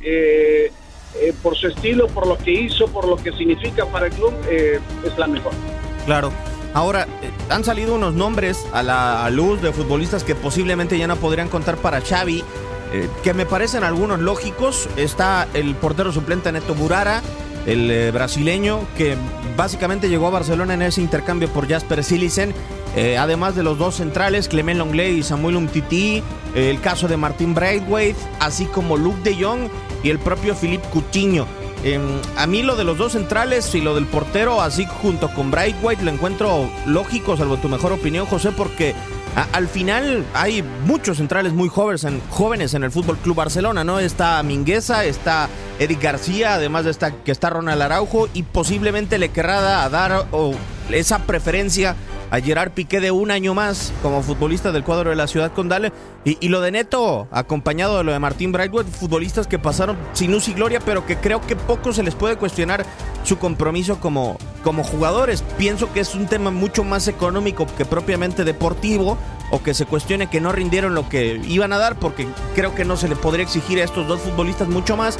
eh, 0.00 0.70
eh, 1.14 1.34
por 1.42 1.56
su 1.56 1.68
estilo, 1.68 2.06
por 2.08 2.26
lo 2.26 2.36
que 2.38 2.52
hizo, 2.52 2.86
por 2.86 3.06
lo 3.06 3.16
que 3.16 3.32
significa 3.32 3.86
para 3.86 4.06
el 4.06 4.12
club, 4.12 4.32
eh, 4.48 4.80
es 5.04 5.18
la 5.18 5.26
mejor. 5.26 5.52
Claro. 6.06 6.32
Ahora, 6.74 7.08
eh, 7.22 7.30
han 7.48 7.64
salido 7.64 7.94
unos 7.94 8.14
nombres 8.14 8.66
a 8.72 8.82
la 8.82 9.28
luz 9.30 9.60
de 9.62 9.72
futbolistas 9.72 10.22
que 10.22 10.34
posiblemente 10.34 10.98
ya 10.98 11.06
no 11.06 11.16
podrían 11.16 11.48
contar 11.48 11.76
para 11.76 12.00
Xavi, 12.00 12.44
que 13.22 13.34
me 13.34 13.44
parecen 13.44 13.84
algunos 13.84 14.18
lógicos. 14.18 14.88
Está 14.96 15.46
el 15.54 15.74
portero 15.74 16.10
suplente 16.12 16.50
Neto 16.52 16.74
Burara, 16.74 17.22
el 17.66 18.12
brasileño, 18.12 18.80
que 18.96 19.14
básicamente 19.58 20.08
llegó 20.08 20.28
a 20.28 20.30
Barcelona 20.30 20.74
en 20.74 20.82
ese 20.82 21.02
intercambio 21.02 21.48
por 21.48 21.68
Jasper 21.68 22.02
Silicen. 22.02 22.54
Eh, 22.96 23.16
además 23.18 23.54
de 23.54 23.62
los 23.62 23.78
dos 23.78 23.96
centrales, 23.96 24.48
Clement 24.48 24.78
Longley 24.78 25.18
y 25.18 25.22
Samuel 25.22 25.56
Umtiti, 25.56 26.22
eh, 26.54 26.70
el 26.70 26.80
caso 26.80 27.06
de 27.06 27.16
Martín 27.16 27.54
Braithwaite, 27.54 28.18
así 28.40 28.64
como 28.66 28.96
Luke 28.96 29.20
de 29.22 29.42
Jong 29.42 29.68
y 30.02 30.10
el 30.10 30.18
propio 30.18 30.54
Philippe 30.54 30.88
Coutinho. 30.92 31.46
Eh, 31.84 32.00
a 32.36 32.46
mí 32.48 32.62
lo 32.62 32.74
de 32.74 32.82
los 32.82 32.98
dos 32.98 33.12
centrales 33.12 33.72
y 33.74 33.80
lo 33.80 33.94
del 33.94 34.06
portero, 34.06 34.60
así 34.62 34.84
junto 35.00 35.32
con 35.32 35.50
Braithwaite, 35.52 36.02
lo 36.02 36.10
encuentro 36.10 36.68
lógico, 36.86 37.36
salvo 37.36 37.56
tu 37.58 37.68
mejor 37.68 37.92
opinión, 37.92 38.26
José, 38.26 38.50
porque 38.50 38.94
al 39.52 39.68
final 39.68 40.24
hay 40.34 40.64
muchos 40.84 41.18
centrales 41.18 41.52
muy 41.52 41.68
jóvenes 41.68 42.04
en, 42.04 42.82
el 42.82 42.90
Fútbol 42.90 43.18
Club 43.18 43.36
Barcelona, 43.36 43.84
¿no? 43.84 44.00
Está 44.00 44.42
Mingueza, 44.42 45.04
está 45.04 45.48
Eric 45.78 46.02
García, 46.02 46.54
además 46.54 46.84
de 46.84 46.90
esta, 46.90 47.12
que 47.12 47.30
está 47.30 47.48
Ronald 47.50 47.80
Araujo, 47.80 48.28
y 48.34 48.42
posiblemente 48.42 49.18
le 49.18 49.28
querrá 49.28 49.60
da- 49.60 49.88
dar 49.88 50.26
esa 50.90 51.20
preferencia 51.20 51.94
a 52.30 52.40
Gerard 52.40 52.72
Piqué 52.72 53.00
de 53.00 53.10
un 53.10 53.30
año 53.30 53.54
más 53.54 53.92
como 54.02 54.22
futbolista 54.22 54.72
del 54.72 54.84
cuadro 54.84 55.10
de 55.10 55.16
la 55.16 55.26
ciudad 55.26 55.52
condal. 55.52 55.92
Y, 56.24 56.36
y 56.40 56.48
lo 56.48 56.60
de 56.60 56.70
Neto, 56.70 57.28
acompañado 57.30 57.98
de 57.98 58.04
lo 58.04 58.12
de 58.12 58.18
Martín 58.18 58.52
Brightwood, 58.52 58.86
futbolistas 58.86 59.46
que 59.46 59.58
pasaron 59.58 59.96
sin 60.12 60.32
luz 60.32 60.48
y 60.48 60.52
gloria, 60.54 60.80
pero 60.80 61.06
que 61.06 61.16
creo 61.16 61.40
que 61.40 61.56
poco 61.56 61.92
se 61.92 62.02
les 62.02 62.14
puede 62.14 62.36
cuestionar 62.36 62.84
su 63.24 63.38
compromiso 63.38 64.00
como, 64.00 64.36
como 64.62 64.84
jugadores. 64.84 65.42
Pienso 65.56 65.92
que 65.92 66.00
es 66.00 66.14
un 66.14 66.26
tema 66.26 66.50
mucho 66.50 66.84
más 66.84 67.08
económico 67.08 67.66
que 67.76 67.84
propiamente 67.84 68.44
deportivo, 68.44 69.18
o 69.50 69.62
que 69.62 69.74
se 69.74 69.86
cuestione 69.86 70.28
que 70.28 70.40
no 70.40 70.52
rindieron 70.52 70.94
lo 70.94 71.08
que 71.08 71.40
iban 71.46 71.72
a 71.72 71.78
dar, 71.78 71.98
porque 71.98 72.26
creo 72.54 72.74
que 72.74 72.84
no 72.84 72.96
se 72.96 73.08
le 73.08 73.16
podría 73.16 73.44
exigir 73.44 73.80
a 73.80 73.84
estos 73.84 74.06
dos 74.06 74.20
futbolistas 74.20 74.68
mucho 74.68 74.96
más. 74.96 75.18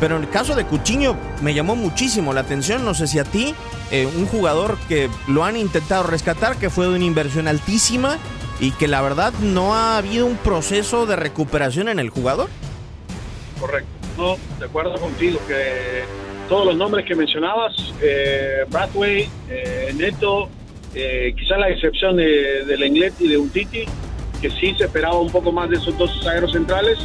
Pero 0.00 0.16
en 0.16 0.22
el 0.22 0.30
caso 0.30 0.54
de 0.54 0.64
Cuchiño 0.64 1.16
me 1.42 1.54
llamó 1.54 1.76
muchísimo 1.76 2.32
la 2.32 2.40
atención, 2.40 2.84
no 2.84 2.94
sé 2.94 3.06
si 3.06 3.18
a 3.18 3.24
ti, 3.24 3.54
eh, 3.90 4.06
un 4.06 4.26
jugador 4.26 4.78
que 4.88 5.10
lo 5.28 5.44
han 5.44 5.56
intentado 5.56 6.04
rescatar, 6.04 6.56
que 6.56 6.70
fue 6.70 6.86
de 6.86 6.94
una 6.94 7.04
inversión 7.04 7.46
altísima 7.46 8.18
y 8.58 8.72
que 8.72 8.88
la 8.88 9.02
verdad 9.02 9.32
no 9.42 9.74
ha 9.74 9.98
habido 9.98 10.26
un 10.26 10.36
proceso 10.36 11.06
de 11.06 11.16
recuperación 11.16 11.88
en 11.88 11.98
el 11.98 12.10
jugador. 12.10 12.48
Correcto. 13.58 13.90
No, 14.16 14.36
de 14.58 14.64
acuerdo 14.64 14.94
contigo 15.00 15.38
que 15.46 16.02
todos 16.48 16.66
los 16.66 16.76
nombres 16.76 17.06
que 17.06 17.14
mencionabas, 17.14 17.72
eh, 18.02 18.64
Bradway, 18.68 19.28
eh, 19.48 19.94
Neto, 19.94 20.48
eh, 20.94 21.32
quizá 21.38 21.56
la 21.56 21.68
excepción 21.68 22.16
de, 22.16 22.64
de 22.64 22.76
Lenglet 22.76 23.14
y 23.20 23.28
de 23.28 23.38
Untiti, 23.38 23.84
que 24.42 24.50
sí 24.50 24.74
se 24.76 24.84
esperaba 24.84 25.18
un 25.20 25.30
poco 25.30 25.52
más 25.52 25.70
de 25.70 25.76
esos 25.76 25.96
dos 25.96 26.10
zagueros 26.24 26.52
centrales. 26.52 26.98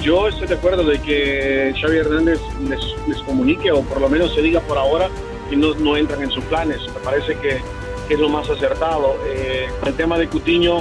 Yo 0.00 0.28
estoy 0.28 0.46
de 0.46 0.54
acuerdo 0.54 0.84
de 0.84 1.00
que 1.00 1.74
Xavi 1.80 1.98
Hernández 1.98 2.40
les, 2.68 2.80
les 3.08 3.20
comunique 3.22 3.72
o 3.72 3.82
por 3.82 4.00
lo 4.00 4.08
menos 4.08 4.32
se 4.32 4.42
diga 4.42 4.60
por 4.60 4.78
ahora 4.78 5.08
que 5.50 5.56
no, 5.56 5.74
no 5.74 5.96
entran 5.96 6.22
en 6.22 6.30
sus 6.30 6.44
planes. 6.44 6.80
Me 6.94 7.00
parece 7.00 7.36
que, 7.38 7.60
es 8.08 8.18
lo 8.18 8.28
más 8.28 8.48
acertado. 8.48 9.16
Eh, 9.26 9.68
el 9.84 9.94
tema 9.94 10.16
de 10.16 10.28
Cutiño, 10.28 10.78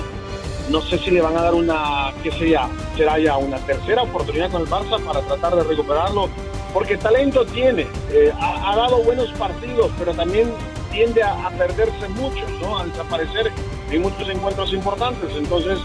no 0.70 0.82
sé 0.82 1.00
si 1.00 1.12
le 1.12 1.22
van 1.22 1.36
a 1.36 1.42
dar 1.42 1.56
una, 1.56 2.14
¿qué 2.22 2.32
sería? 2.32 2.70
Será 2.96 3.18
ya 3.20 3.38
una 3.38 3.58
tercera 3.58 4.04
oportunidad 4.04 4.52
con 4.52 4.62
el 4.62 4.68
Barça 4.68 5.04
para 5.04 5.22
tratar 5.22 5.56
de 5.56 5.64
recuperarlo, 5.64 6.30
porque 6.74 6.96
talento 6.96 7.46
tiene, 7.46 7.88
eh, 8.12 8.32
ha, 8.40 8.72
ha, 8.72 8.76
dado 8.78 9.04
buenos 9.04 9.30
partidos, 9.32 9.92
pero 9.98 10.14
también 10.14 10.54
tiende 10.92 11.24
a, 11.24 11.48
a, 11.48 11.50
perderse 11.52 12.08
mucho, 12.10 12.46
¿no? 12.62 12.80
A 12.80 12.86
desaparecer 12.86 13.52
en 13.92 14.02
muchos 14.02 14.30
encuentros 14.30 14.72
importantes. 14.72 15.30
Entonces, 15.36 15.80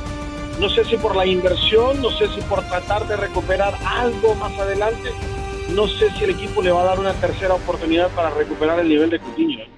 no 0.61 0.69
sé 0.69 0.85
si 0.85 0.97
por 0.97 1.17
la 1.17 1.27
inversión, 1.27 2.01
no 2.01 2.11
sé 2.11 2.29
si 2.29 2.41
por 2.43 2.63
tratar 2.69 3.07
de 3.09 3.17
recuperar 3.17 3.75
algo 3.85 4.35
más 4.35 4.57
adelante, 4.59 5.11
no 5.75 5.87
sé 5.89 6.11
si 6.17 6.25
el 6.25 6.31
equipo 6.31 6.63
le 6.63 6.71
va 6.71 6.83
a 6.83 6.87
dar 6.87 6.99
una 6.99 7.13
tercera 7.15 7.55
oportunidad 7.55 8.11
para 8.11 8.31
recuperar 8.31 8.79
el 8.81 8.89
nivel 8.89 9.11
de 9.11 9.19
Coutinho. 9.19 9.61
¿eh? 9.61 9.69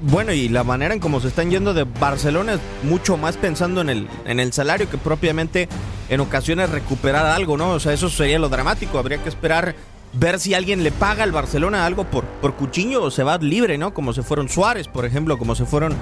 Bueno, 0.00 0.32
y 0.32 0.48
la 0.48 0.62
manera 0.62 0.92
en 0.92 1.00
cómo 1.00 1.20
se 1.20 1.28
están 1.28 1.50
yendo 1.50 1.72
de 1.72 1.84
Barcelona 1.84 2.54
es 2.54 2.60
mucho 2.82 3.16
más 3.16 3.36
pensando 3.36 3.80
en 3.80 3.88
el, 3.88 4.08
en 4.26 4.40
el 4.40 4.52
salario 4.52 4.90
que 4.90 4.98
propiamente 4.98 5.68
en 6.08 6.20
ocasiones 6.20 6.70
recuperar 6.70 7.26
algo, 7.26 7.56
¿no? 7.56 7.70
O 7.70 7.80
sea, 7.80 7.92
eso 7.92 8.10
sería 8.10 8.38
lo 8.38 8.48
dramático. 8.48 8.98
Habría 8.98 9.18
que 9.18 9.28
esperar 9.28 9.74
ver 10.12 10.40
si 10.40 10.54
alguien 10.54 10.82
le 10.82 10.92
paga 10.92 11.24
al 11.24 11.32
Barcelona 11.32 11.86
algo 11.86 12.04
por, 12.04 12.24
por 12.24 12.54
Cuchiño 12.54 13.02
o 13.02 13.10
se 13.10 13.22
va 13.22 13.38
libre, 13.38 13.78
¿no? 13.78 13.92
Como 13.92 14.12
se 14.12 14.22
fueron 14.22 14.48
Suárez, 14.48 14.88
por 14.88 15.04
ejemplo, 15.04 15.38
como 15.38 15.54
se 15.54 15.64
fueron 15.64 15.94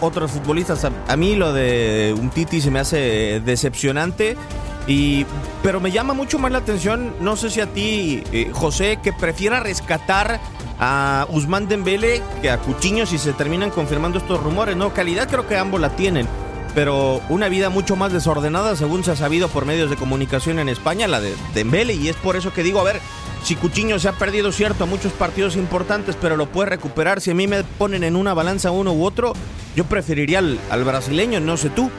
otros 0.00 0.30
futbolistas. 0.30 0.84
A, 0.84 1.16
mí 1.16 1.36
lo 1.36 1.52
de 1.52 2.14
un 2.18 2.30
Titi 2.30 2.60
se 2.60 2.70
me 2.70 2.78
hace 2.78 3.40
decepcionante. 3.44 4.36
Y, 4.86 5.26
pero 5.62 5.78
me 5.78 5.92
llama 5.92 6.14
mucho 6.14 6.38
más 6.38 6.50
la 6.50 6.58
atención, 6.58 7.14
no 7.20 7.36
sé 7.36 7.50
si 7.50 7.60
a 7.60 7.66
ti, 7.66 8.24
eh, 8.32 8.50
José, 8.52 8.98
que 9.02 9.12
prefiera 9.12 9.60
rescatar 9.60 10.40
a 10.80 11.26
Usman 11.28 11.68
Dembele 11.68 12.22
que 12.40 12.50
a 12.50 12.58
Cuchiño 12.58 13.04
si 13.04 13.18
se 13.18 13.34
terminan 13.34 13.70
confirmando 13.70 14.18
estos 14.18 14.42
rumores, 14.42 14.76
¿no? 14.76 14.92
Calidad 14.94 15.28
creo 15.28 15.46
que 15.46 15.56
ambos 15.56 15.80
la 15.80 15.90
tienen 15.90 16.26
pero 16.74 17.20
una 17.28 17.48
vida 17.48 17.68
mucho 17.68 17.96
más 17.96 18.12
desordenada, 18.12 18.76
según 18.76 19.04
se 19.04 19.10
ha 19.10 19.16
sabido 19.16 19.48
por 19.48 19.66
medios 19.66 19.90
de 19.90 19.96
comunicación 19.96 20.58
en 20.58 20.68
España, 20.68 21.08
la 21.08 21.20
de 21.20 21.34
Dembele, 21.54 21.94
y 21.94 22.08
es 22.08 22.16
por 22.16 22.36
eso 22.36 22.52
que 22.52 22.62
digo, 22.62 22.80
a 22.80 22.84
ver, 22.84 23.00
si 23.42 23.56
Cuchiño 23.56 23.98
se 23.98 24.08
ha 24.08 24.12
perdido, 24.12 24.52
cierto, 24.52 24.86
muchos 24.86 25.12
partidos 25.12 25.56
importantes, 25.56 26.16
pero 26.20 26.36
lo 26.36 26.46
puede 26.46 26.70
recuperar. 26.70 27.20
Si 27.20 27.30
a 27.30 27.34
mí 27.34 27.46
me 27.46 27.64
ponen 27.64 28.04
en 28.04 28.16
una 28.16 28.34
balanza 28.34 28.70
uno 28.70 28.92
u 28.92 29.04
otro, 29.04 29.32
yo 29.74 29.84
preferiría 29.84 30.38
al, 30.38 30.84
brasileño, 30.84 31.40
no 31.40 31.56
sé 31.56 31.70
tú. 31.70 31.90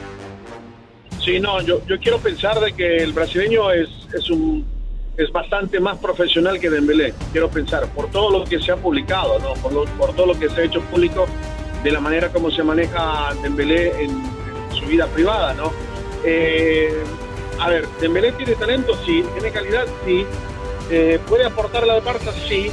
Sí, 1.24 1.38
no, 1.38 1.60
yo, 1.62 1.80
quiero 2.00 2.18
pensar 2.18 2.58
de 2.60 2.72
que 2.72 2.98
el 2.98 3.12
brasileño 3.12 3.70
es, 3.70 3.88
es 4.12 4.28
un 4.30 4.64
es 5.16 5.30
bastante 5.30 5.78
más 5.78 5.98
profesional 5.98 6.58
que 6.58 6.70
Dembélé, 6.70 7.12
quiero 7.32 7.50
pensar, 7.50 7.86
por 7.88 8.10
todo 8.10 8.30
lo 8.30 8.44
que 8.44 8.58
se 8.58 8.72
ha 8.72 8.76
publicado, 8.76 9.38
¿no? 9.40 9.52
por, 9.54 9.86
por 9.90 10.16
todo 10.16 10.26
lo 10.26 10.38
que 10.38 10.48
se 10.48 10.62
ha 10.62 10.64
hecho 10.64 10.80
público, 10.80 11.26
de 11.84 11.90
la 11.90 12.00
manera 12.00 12.30
como 12.30 12.50
se 12.50 12.62
maneja 12.62 13.34
Dembélé 13.42 14.04
en, 14.04 14.42
su 14.72 14.86
vida 14.86 15.06
privada, 15.08 15.52
¿no? 15.52 15.70
Eh, 16.24 17.04
a 17.60 17.68
ver, 17.68 17.86
Dembélé 18.00 18.32
tiene 18.32 18.54
talento, 18.54 18.98
sí, 19.04 19.22
tiene 19.34 19.50
calidad, 19.52 19.84
sí, 20.06 20.24
eh, 20.92 21.18
puede 21.26 21.46
aportar 21.46 21.86
la 21.86 21.94
de 21.94 22.02
Barça, 22.02 22.32
sí, 22.46 22.70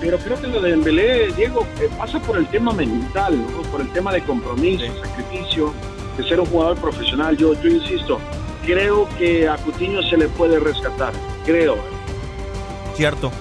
pero 0.00 0.18
creo 0.18 0.40
que 0.40 0.46
lo 0.46 0.60
de 0.60 0.70
Dembélé, 0.70 1.32
Diego, 1.32 1.66
eh, 1.80 1.90
pasa 1.98 2.20
por 2.20 2.38
el 2.38 2.46
tema 2.46 2.72
mental, 2.72 3.44
por 3.72 3.80
el 3.80 3.92
tema 3.92 4.12
de 4.12 4.22
compromiso, 4.22 4.84
sacrificio, 5.02 5.74
de 6.16 6.28
ser 6.28 6.38
un 6.38 6.46
jugador 6.46 6.78
profesional. 6.78 7.36
Yo, 7.36 7.60
yo 7.60 7.68
insisto, 7.68 8.20
creo 8.64 9.08
que 9.18 9.48
a 9.48 9.56
Coutinho 9.56 10.00
se 10.02 10.16
le 10.16 10.28
puede 10.28 10.60
rescatar, 10.60 11.12
creo. 11.44 11.76
Cierto, 12.94 13.32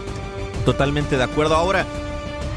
totalmente 0.65 1.17
de 1.17 1.23
acuerdo. 1.23 1.55
Ahora, 1.55 1.85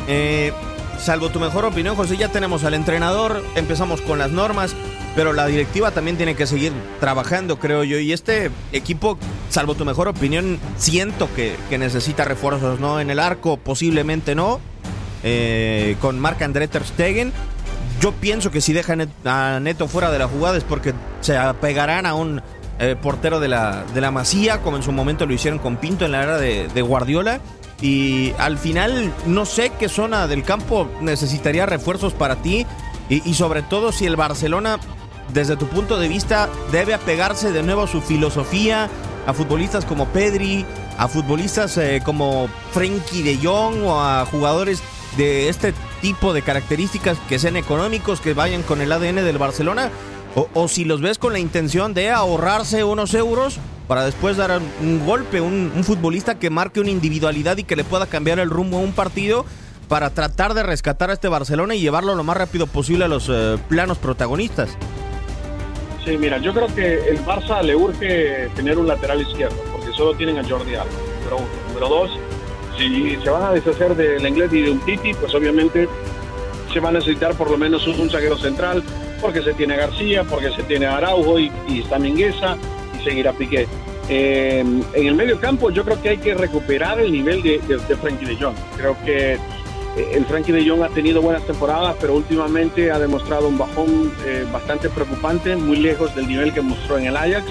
eh, 0.06 0.52
salvo 0.98 1.30
tu 1.30 1.40
mejor 1.40 1.64
opinión, 1.64 1.96
José, 1.96 2.16
ya 2.16 2.28
tenemos 2.28 2.64
al 2.64 2.74
entrenador, 2.74 3.42
empezamos 3.54 4.00
con 4.00 4.18
las 4.18 4.30
normas 4.30 4.74
pero 5.18 5.32
la 5.32 5.46
directiva 5.46 5.90
también 5.90 6.16
tiene 6.16 6.36
que 6.36 6.46
seguir 6.46 6.72
trabajando, 7.00 7.58
creo 7.58 7.82
yo. 7.82 7.98
Y 7.98 8.12
este 8.12 8.52
equipo, 8.70 9.18
salvo 9.50 9.74
tu 9.74 9.84
mejor 9.84 10.06
opinión, 10.06 10.60
siento 10.76 11.28
que, 11.34 11.56
necesita 11.76 12.24
refuerzos, 12.24 12.78
¿no? 12.78 13.00
En 13.00 13.10
el 13.10 13.18
arco, 13.18 13.56
posiblemente 13.56 14.36
no. 14.36 14.60
Eh, 15.24 15.96
con 16.00 16.20
Marc 16.20 16.40
André 16.42 16.68
Ter 16.68 16.84
Stegen. 16.84 17.32
Yo 18.00 18.12
pienso 18.12 18.52
que 18.52 18.60
si 18.60 18.72
dejan 18.72 19.10
a 19.24 19.58
Neto 19.60 19.88
fuera 19.88 20.12
de 20.12 20.20
la 20.20 20.28
jugada 20.28 20.56
es 20.56 20.62
porque 20.62 20.94
se 21.20 21.36
apegarán 21.36 22.06
a 22.06 22.14
un 22.14 22.40
eh, 22.78 22.94
portero 22.94 23.40
de 23.40 23.48
la, 23.48 23.82
de 23.92 24.00
la 24.00 24.12
Masía, 24.12 24.62
como 24.62 24.76
en 24.76 24.84
su 24.84 24.92
momento 24.92 25.26
lo 25.26 25.34
hicieron 25.34 25.58
con 25.58 25.78
Pinto 25.78 26.04
en 26.04 26.12
la 26.12 26.22
era 26.22 26.38
de, 26.38 26.82
Guardiola. 26.82 27.40
Y 27.80 28.32
al 28.38 28.58
final, 28.58 29.12
no 29.26 29.46
sé 29.46 29.70
qué 29.78 29.88
zona 29.88 30.26
del 30.26 30.42
campo 30.42 30.88
necesitaría 31.00 31.66
refuerzos 31.66 32.12
para 32.12 32.36
ti. 32.36 32.66
y, 33.08 33.32
sobre 33.34 33.62
todo 33.62 33.90
si 33.90 34.04
el 34.04 34.16
Barcelona 34.16 34.78
desde 35.32 35.56
tu 35.56 35.66
punto 35.66 35.98
de 35.98 36.08
vista, 36.08 36.48
debe 36.72 36.94
apegarse 36.94 37.52
de 37.52 37.62
nuevo 37.62 37.82
a 37.82 37.86
su 37.86 38.00
filosofía, 38.00 38.88
a 39.26 39.34
futbolistas 39.34 39.84
como 39.84 40.06
Pedri, 40.06 40.64
a 40.96 41.08
futbolistas 41.08 41.76
eh, 41.76 42.02
como 42.04 42.48
Frenkie 42.72 43.22
de 43.22 43.36
Jong 43.36 43.84
o 43.84 44.00
a 44.00 44.26
jugadores 44.26 44.82
de 45.16 45.48
este 45.48 45.74
tipo 46.00 46.32
de 46.32 46.42
características 46.42 47.18
que 47.28 47.38
sean 47.38 47.56
económicos, 47.56 48.20
que 48.20 48.34
vayan 48.34 48.62
con 48.62 48.80
el 48.80 48.92
ADN 48.92 49.16
del 49.16 49.38
Barcelona? 49.38 49.90
O, 50.54 50.68
si 50.68 50.84
los 50.84 51.00
ves 51.00 51.18
con 51.18 51.32
la 51.32 51.40
intención 51.40 51.94
de 51.94 52.10
ahorrarse 52.10 52.84
unos 52.84 53.14
euros 53.14 53.58
para 53.88 54.04
después 54.04 54.36
dar 54.36 54.60
un 54.80 55.04
golpe, 55.04 55.40
un, 55.40 55.72
un 55.74 55.82
futbolista 55.82 56.38
que 56.38 56.50
marque 56.50 56.80
una 56.80 56.90
individualidad 56.90 57.56
y 57.56 57.64
que 57.64 57.74
le 57.74 57.84
pueda 57.84 58.06
cambiar 58.06 58.38
el 58.38 58.50
rumbo 58.50 58.76
a 58.76 58.80
un 58.80 58.92
partido 58.92 59.44
para 59.88 60.10
tratar 60.10 60.54
de 60.54 60.62
rescatar 60.62 61.10
a 61.10 61.14
este 61.14 61.28
Barcelona 61.28 61.74
y 61.74 61.80
llevarlo 61.80 62.14
lo 62.14 62.22
más 62.22 62.36
rápido 62.36 62.66
posible 62.66 63.06
a 63.06 63.08
los 63.08 63.28
eh, 63.30 63.56
planos 63.68 63.98
protagonistas. 63.98 64.76
Sí, 66.04 66.16
mira, 66.16 66.38
yo 66.38 66.54
creo 66.54 66.68
que 66.74 67.10
el 67.10 67.24
Barça 67.24 67.62
le 67.62 67.74
urge 67.74 68.48
tener 68.54 68.78
un 68.78 68.86
lateral 68.86 69.20
izquierdo, 69.20 69.56
porque 69.72 69.92
solo 69.92 70.14
tienen 70.14 70.38
a 70.38 70.48
Jordi 70.48 70.74
Alba, 70.74 70.90
número 71.18 71.36
uno. 71.36 71.48
Número 71.68 71.88
dos, 71.88 72.10
si 72.78 73.16
se 73.16 73.30
van 73.30 73.42
a 73.42 73.52
deshacer 73.52 73.94
del 73.94 74.26
inglés 74.26 74.52
y 74.52 74.62
de 74.62 74.70
un 74.70 74.80
Titi, 74.80 75.12
pues 75.14 75.34
obviamente 75.34 75.88
se 76.72 76.80
va 76.80 76.90
a 76.90 76.92
necesitar 76.92 77.34
por 77.34 77.50
lo 77.50 77.58
menos 77.58 77.86
un, 77.86 78.08
zaguero 78.08 78.36
central, 78.36 78.82
porque 79.20 79.42
se 79.42 79.52
tiene 79.54 79.74
a 79.74 79.78
García, 79.78 80.24
porque 80.24 80.50
se 80.52 80.62
tiene 80.62 80.86
a 80.86 80.96
Araujo 80.96 81.38
y, 81.38 81.50
está 81.68 81.98
Mingueza 81.98 82.56
y 82.98 83.04
seguirá 83.04 83.32
Piqué. 83.32 83.66
Eh, 84.08 84.60
en 84.60 85.06
el 85.06 85.14
medio 85.14 85.38
campo 85.38 85.70
yo 85.70 85.84
creo 85.84 86.00
que 86.00 86.08
hay 86.08 86.18
que 86.18 86.32
recuperar 86.34 86.98
el 86.98 87.12
nivel 87.12 87.42
de, 87.42 87.58
de, 87.68 87.76
de 87.76 87.96
Frankie 87.96 88.24
de 88.24 88.36
Jong. 88.36 88.54
Creo 88.76 88.96
que 89.04 89.38
eh, 89.98 90.12
el 90.12 90.24
Frankie 90.26 90.52
de 90.52 90.68
Jong 90.68 90.82
ha 90.82 90.88
tenido 90.88 91.20
buenas 91.20 91.44
temporadas, 91.44 91.96
pero 92.00 92.14
últimamente 92.14 92.90
ha 92.90 92.98
demostrado 92.98 93.48
un 93.48 93.58
bajón 93.58 94.12
eh, 94.24 94.46
bastante 94.52 94.88
preocupante, 94.88 95.56
muy 95.56 95.76
lejos 95.76 96.14
del 96.14 96.28
nivel 96.28 96.52
que 96.52 96.60
mostró 96.60 96.98
en 96.98 97.06
el 97.06 97.16
Ajax. 97.16 97.46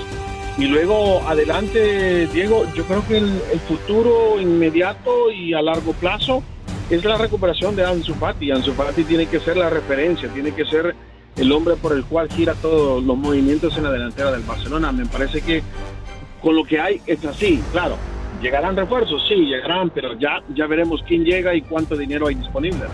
Y 0.57 0.65
luego 0.65 1.21
adelante, 1.27 2.27
Diego, 2.27 2.65
yo 2.73 2.83
creo 2.85 3.05
que 3.07 3.17
el, 3.17 3.39
futuro 3.67 4.39
inmediato 4.39 5.31
y 5.31 5.53
a 5.53 5.61
largo 5.61 5.93
plazo 5.93 6.41
es 6.89 7.03
la 7.03 7.17
recuperación 7.17 7.75
de 7.75 7.85
Ansu 7.85 8.15
Fati. 8.15 8.49
Ansu 8.51 8.73
Fati 8.73 9.03
tiene 9.03 9.27
que 9.27 9.39
ser 9.39 9.57
la 9.57 9.69
referencia, 9.69 10.29
tiene 10.29 10.53
que 10.53 10.65
ser 10.65 10.95
el 11.35 11.51
hombre 11.51 11.75
por 11.75 11.93
el 11.93 12.05
cual 12.05 12.29
gira 12.29 12.55
todos 12.55 13.03
los 13.03 13.17
movimientos 13.17 13.77
en 13.77 13.83
la 13.83 13.91
delantera 13.91 14.31
del 14.31 14.41
Barcelona. 14.41 14.91
Me 14.91 15.05
parece 15.05 15.41
que 15.41 15.61
con 16.47 16.55
lo 16.55 16.63
que 16.63 16.79
hay 16.79 17.01
es 17.05 17.25
así, 17.25 17.61
claro 17.73 17.97
¿Llegarán 18.41 18.77
refuerzos? 18.77 19.21
Sí, 19.27 19.35
llegarán, 19.35 19.89
pero 19.89 20.13
ya, 20.17 20.41
ya 20.55 20.65
veremos 20.65 21.03
quién 21.05 21.25
llega 21.25 21.53
y 21.53 21.61
cuánto 21.61 21.97
dinero 21.97 22.27
hay 22.27 22.35
disponible. 22.35 22.85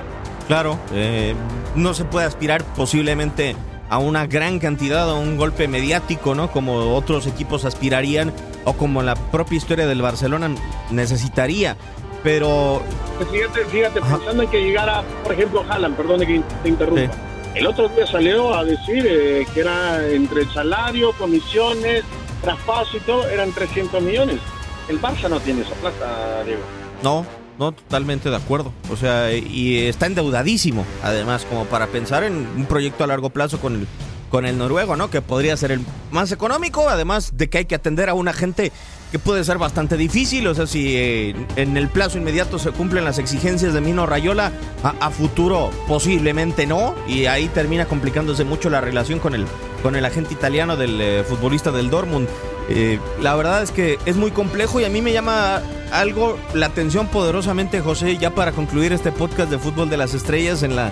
Claro, 0.47 0.79
eh, 0.93 1.35
no 1.75 1.93
se 1.93 2.05
puede 2.05 2.25
aspirar 2.25 2.63
posiblemente 2.75 3.55
a 3.89 3.99
una 3.99 4.25
gran 4.25 4.57
cantidad, 4.57 5.07
a 5.07 5.13
un 5.13 5.37
golpe 5.37 5.67
mediático, 5.67 6.33
¿no? 6.33 6.49
Como 6.49 6.95
otros 6.95 7.27
equipos 7.27 7.65
aspirarían 7.65 8.33
o 8.63 8.73
como 8.73 9.03
la 9.03 9.15
propia 9.15 9.57
historia 9.57 9.85
del 9.85 10.01
Barcelona 10.01 10.49
necesitaría. 10.89 11.75
Pero. 12.23 12.81
Pues 13.17 13.29
fíjate, 13.69 13.99
pensando 14.01 14.43
en 14.43 14.49
que 14.49 14.63
llegara, 14.63 15.03
por 15.23 15.33
ejemplo, 15.33 15.63
Haaland, 15.69 15.95
perdón 15.95 16.21
que 16.21 16.41
te 16.63 16.69
interrumpa. 16.69 17.13
El 17.53 17.67
otro 17.67 17.87
día 17.89 18.07
salió 18.07 18.55
a 18.55 18.63
decir 18.63 19.05
eh, 19.07 19.45
que 19.53 19.59
era 19.59 20.07
entre 20.09 20.41
el 20.41 20.49
salario, 20.49 21.11
comisiones, 21.11 22.03
traspaso 22.43 22.97
y 22.97 22.99
todo, 22.99 23.27
eran 23.27 23.51
300 23.51 24.03
millones. 24.03 24.39
El 24.87 25.01
Barça 25.01 25.29
no 25.29 25.39
tiene 25.39 25.61
esa 25.61 25.73
plata, 25.75 26.43
Diego. 26.43 26.61
No, 27.01 27.25
no, 27.57 27.71
totalmente 27.71 28.29
de 28.29 28.35
acuerdo. 28.35 28.73
O 28.91 28.97
sea, 28.97 29.31
y 29.33 29.79
está 29.79 30.05
endeudadísimo, 30.05 30.85
además, 31.01 31.45
como 31.49 31.65
para 31.65 31.87
pensar 31.87 32.23
en 32.23 32.47
un 32.55 32.65
proyecto 32.65 33.03
a 33.03 33.07
largo 33.07 33.29
plazo 33.29 33.59
con 33.59 33.75
el, 33.75 33.87
con 34.29 34.45
el 34.45 34.57
noruego, 34.57 34.95
¿no? 34.95 35.09
Que 35.09 35.21
podría 35.21 35.55
ser 35.57 35.71
el 35.71 35.81
más 36.11 36.31
económico, 36.31 36.89
además 36.89 37.37
de 37.37 37.49
que 37.49 37.59
hay 37.59 37.65
que 37.65 37.75
atender 37.75 38.09
a 38.09 38.13
una 38.13 38.33
gente 38.33 38.71
que 39.11 39.19
puede 39.19 39.43
ser 39.43 39.59
bastante 39.59 39.95
difícil. 39.95 40.47
O 40.47 40.55
sea, 40.55 40.65
si 40.65 40.95
eh, 40.97 41.35
en 41.55 41.77
el 41.77 41.87
plazo 41.87 42.17
inmediato 42.17 42.57
se 42.57 42.71
cumplen 42.71 43.05
las 43.05 43.19
exigencias 43.19 43.73
de 43.73 43.79
Mino 43.79 44.05
Rayola, 44.07 44.51
a, 44.83 45.11
futuro 45.11 45.69
posiblemente 45.87 46.65
no. 46.65 46.95
Y 47.07 47.27
ahí 47.27 47.47
termina 47.47 47.85
complicándose 47.85 48.43
mucho 48.43 48.71
la 48.71 48.81
relación 48.81 49.19
con 49.19 49.35
el, 49.35 49.45
con 49.83 49.95
el 49.95 50.05
agente 50.05 50.33
italiano 50.33 50.77
del 50.77 50.99
eh, 50.99 51.23
futbolista 51.27 51.71
del 51.71 51.89
Dortmund. 51.89 52.27
Eh, 52.69 52.99
la 53.21 53.35
verdad 53.35 53.61
es 53.61 53.71
que 53.71 53.99
es 54.05 54.15
muy 54.15 54.31
complejo 54.31 54.79
y 54.79 54.85
a 54.85 54.89
mí 54.89 55.01
me 55.01 55.11
llama 55.11 55.61
algo 55.91 56.39
la 56.53 56.67
atención 56.67 57.07
poderosamente, 57.07 57.81
José, 57.81 58.17
ya 58.17 58.33
para 58.33 58.53
concluir 58.53 58.93
este 58.93 59.11
podcast 59.11 59.51
de 59.51 59.59
fútbol 59.59 59.89
de 59.89 59.97
las 59.97 60.13
estrellas 60.13 60.63
en 60.63 60.77
la, 60.77 60.91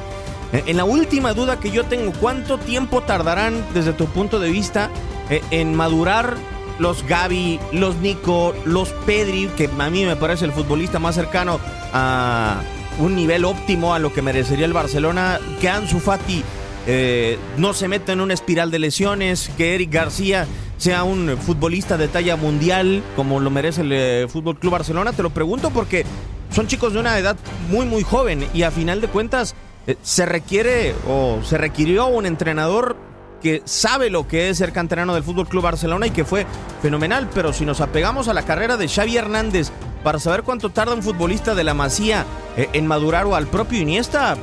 en 0.51 0.75
la 0.77 0.84
última 0.84 1.34
duda 1.34 1.60
que 1.60 1.71
yo 1.71 1.86
tengo, 1.86 2.12
¿cuánto 2.19 2.58
tiempo 2.58 3.01
tardarán 3.01 3.65
desde 3.73 3.93
tu 3.93 4.06
punto 4.08 4.39
de 4.39 4.51
vista 4.51 4.89
eh, 5.30 5.41
en 5.49 5.73
madurar 5.73 6.36
los 6.77 7.08
Gaby, 7.08 7.60
los 7.71 7.95
Nico, 7.97 8.54
los 8.65 8.89
Pedri, 9.06 9.47
que 9.56 9.69
a 9.80 9.89
mí 9.89 10.04
me 10.04 10.17
parece 10.17 10.45
el 10.45 10.51
futbolista 10.51 10.99
más 10.99 11.15
cercano 11.15 11.60
a 11.93 12.62
un 12.99 13.15
nivel 13.15 13.45
óptimo 13.45 13.93
a 13.93 13.99
lo 13.99 14.12
que 14.12 14.21
merecería 14.21 14.65
el 14.65 14.73
Barcelona, 14.73 15.39
que 15.62 15.69
Ansu 15.69 15.99
Fati 15.99 16.43
eh, 16.88 17.38
no 17.58 17.74
se 17.74 17.88
meta 17.88 18.13
en 18.13 18.22
una 18.22 18.34
espiral 18.34 18.72
de 18.72 18.80
lesiones, 18.80 19.52
que 19.58 19.76
Eric 19.76 19.91
García 19.91 20.48
sea 20.78 21.04
un 21.04 21.38
futbolista 21.38 21.96
de 21.96 22.08
talla 22.08 22.36
mundial 22.36 23.04
como 23.15 23.39
lo 23.39 23.52
merece 23.52 23.82
el 23.82 23.91
eh, 23.91 24.28
Fútbol 24.28 24.58
Club 24.58 24.74
Barcelona? 24.74 25.13
Te 25.13 25.22
lo 25.22 25.30
pregunto 25.30 25.70
porque 25.70 26.06
son 26.50 26.65
chicos 26.65 26.94
de 26.94 27.00
una 27.00 27.17
edad 27.20 27.38
muy 27.70 27.86
muy 27.86 28.02
joven 28.04 28.48
y 28.54 28.63
a 28.63 28.72
final 28.72 29.00
de 29.00 29.08
cuentas 29.08 29.54
eh, 29.86 29.96
se 30.02 30.26
requiere 30.26 30.96
o 31.08 31.39
se 31.44 31.60
requirió 31.60 32.08
un 32.08 32.26
entrenador 32.26 32.98
que 33.44 33.62
sabe 33.65 34.10
lo 34.10 34.28
que 34.28 34.50
es 34.50 34.58
ser 34.58 34.72
canterano 34.72 35.13
del 35.13 35.24
Fútbol 35.24 35.48
Club 35.48 35.63
Barcelona 35.63 36.08
y 36.08 36.12
que 36.12 36.26
fue 36.26 36.48
fenomenal, 36.82 37.30
pero 37.34 37.54
si 37.54 37.65
nos 37.65 37.80
apegamos 37.80 38.28
a 38.28 38.34
la 38.34 38.44
carrera 38.44 38.78
de 38.78 38.88
Xavi 38.88 39.17
Hernández 39.17 39.72
para 40.04 40.20
saber 40.20 40.44
cuánto 40.44 40.72
tarda 40.72 40.96
un 40.96 41.04
futbolista 41.04 41.54
de 41.54 41.63
la 41.63 41.74
Masía 41.74 42.26
en 42.56 42.86
madurar 42.86 43.26
o 43.26 43.36
al 43.36 43.48
propio 43.48 43.82
Iniesta, 43.82 44.38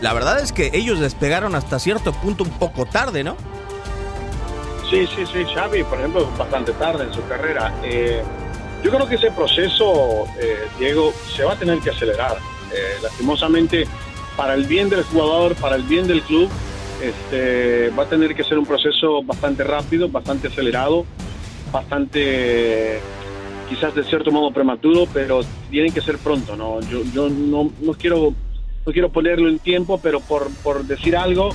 la 0.00 0.12
verdad 0.12 0.40
es 0.40 0.52
que 0.52 0.70
ellos 0.74 1.00
despegaron 1.00 1.54
hasta 1.54 1.78
cierto 1.78 2.12
punto 2.12 2.44
un 2.44 2.50
poco 2.50 2.86
tarde, 2.86 3.24
¿no? 3.24 3.36
Sí, 4.90 5.06
sí, 5.06 5.24
sí, 5.32 5.44
Xavi, 5.54 5.82
por 5.84 5.98
ejemplo, 5.98 6.30
bastante 6.38 6.72
tarde 6.72 7.04
en 7.04 7.12
su 7.12 7.26
carrera. 7.26 7.74
Eh, 7.82 8.22
yo 8.82 8.90
creo 8.90 9.08
que 9.08 9.14
ese 9.14 9.30
proceso, 9.30 10.26
eh, 10.38 10.66
Diego, 10.78 11.12
se 11.34 11.42
va 11.42 11.54
a 11.54 11.56
tener 11.56 11.78
que 11.78 11.90
acelerar. 11.90 12.36
Eh, 12.72 12.98
lastimosamente, 13.02 13.86
para 14.36 14.54
el 14.54 14.64
bien 14.66 14.90
del 14.90 15.02
jugador, 15.04 15.54
para 15.54 15.76
el 15.76 15.82
bien 15.82 16.06
del 16.06 16.22
club, 16.22 16.50
este, 17.00 17.90
va 17.90 18.04
a 18.04 18.06
tener 18.06 18.34
que 18.34 18.44
ser 18.44 18.58
un 18.58 18.66
proceso 18.66 19.22
bastante 19.22 19.64
rápido, 19.64 20.08
bastante 20.08 20.48
acelerado, 20.48 21.04
bastante, 21.72 23.00
quizás 23.68 23.94
de 23.94 24.04
cierto 24.04 24.30
modo 24.30 24.50
prematuro, 24.52 25.06
pero 25.12 25.40
tienen 25.70 25.92
que 25.92 26.00
ser 26.00 26.18
pronto. 26.18 26.56
¿no? 26.56 26.80
Yo, 26.82 27.02
yo 27.12 27.28
no, 27.28 27.70
no, 27.80 27.92
quiero, 27.94 28.34
no 28.86 28.92
quiero 28.92 29.10
ponerlo 29.10 29.48
en 29.48 29.58
tiempo, 29.58 29.98
pero 30.02 30.20
por, 30.20 30.50
por 30.62 30.84
decir 30.84 31.16
algo, 31.16 31.50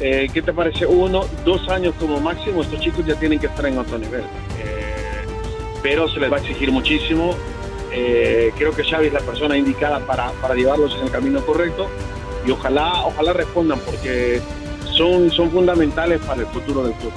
eh, 0.00 0.28
¿qué 0.32 0.42
te 0.42 0.52
parece? 0.52 0.86
Uno, 0.86 1.24
dos 1.44 1.68
años 1.68 1.94
como 1.98 2.20
máximo, 2.20 2.62
estos 2.62 2.80
chicos 2.80 3.04
ya 3.06 3.14
tienen 3.14 3.38
que 3.38 3.46
estar 3.46 3.66
en 3.66 3.78
otro 3.78 3.98
nivel. 3.98 4.20
Eh, 4.20 5.26
pero 5.82 6.08
se 6.08 6.20
les 6.20 6.30
va 6.30 6.36
a 6.36 6.40
exigir 6.40 6.70
muchísimo. 6.70 7.34
Eh, 7.92 8.52
creo 8.58 8.74
que 8.76 8.84
Xavi 8.84 9.06
es 9.06 9.12
la 9.12 9.20
persona 9.20 9.56
indicada 9.56 10.00
para, 10.00 10.30
para 10.42 10.54
llevarlos 10.54 10.94
en 10.96 11.06
el 11.06 11.10
camino 11.10 11.40
correcto 11.44 11.88
y 12.46 12.50
ojalá, 12.50 13.06
ojalá 13.06 13.32
respondan 13.32 13.80
porque 13.80 14.40
son, 14.94 15.30
son 15.30 15.50
fundamentales 15.50 16.20
para 16.20 16.42
el 16.42 16.46
futuro 16.48 16.84
del 16.84 16.92
club. 16.94 17.12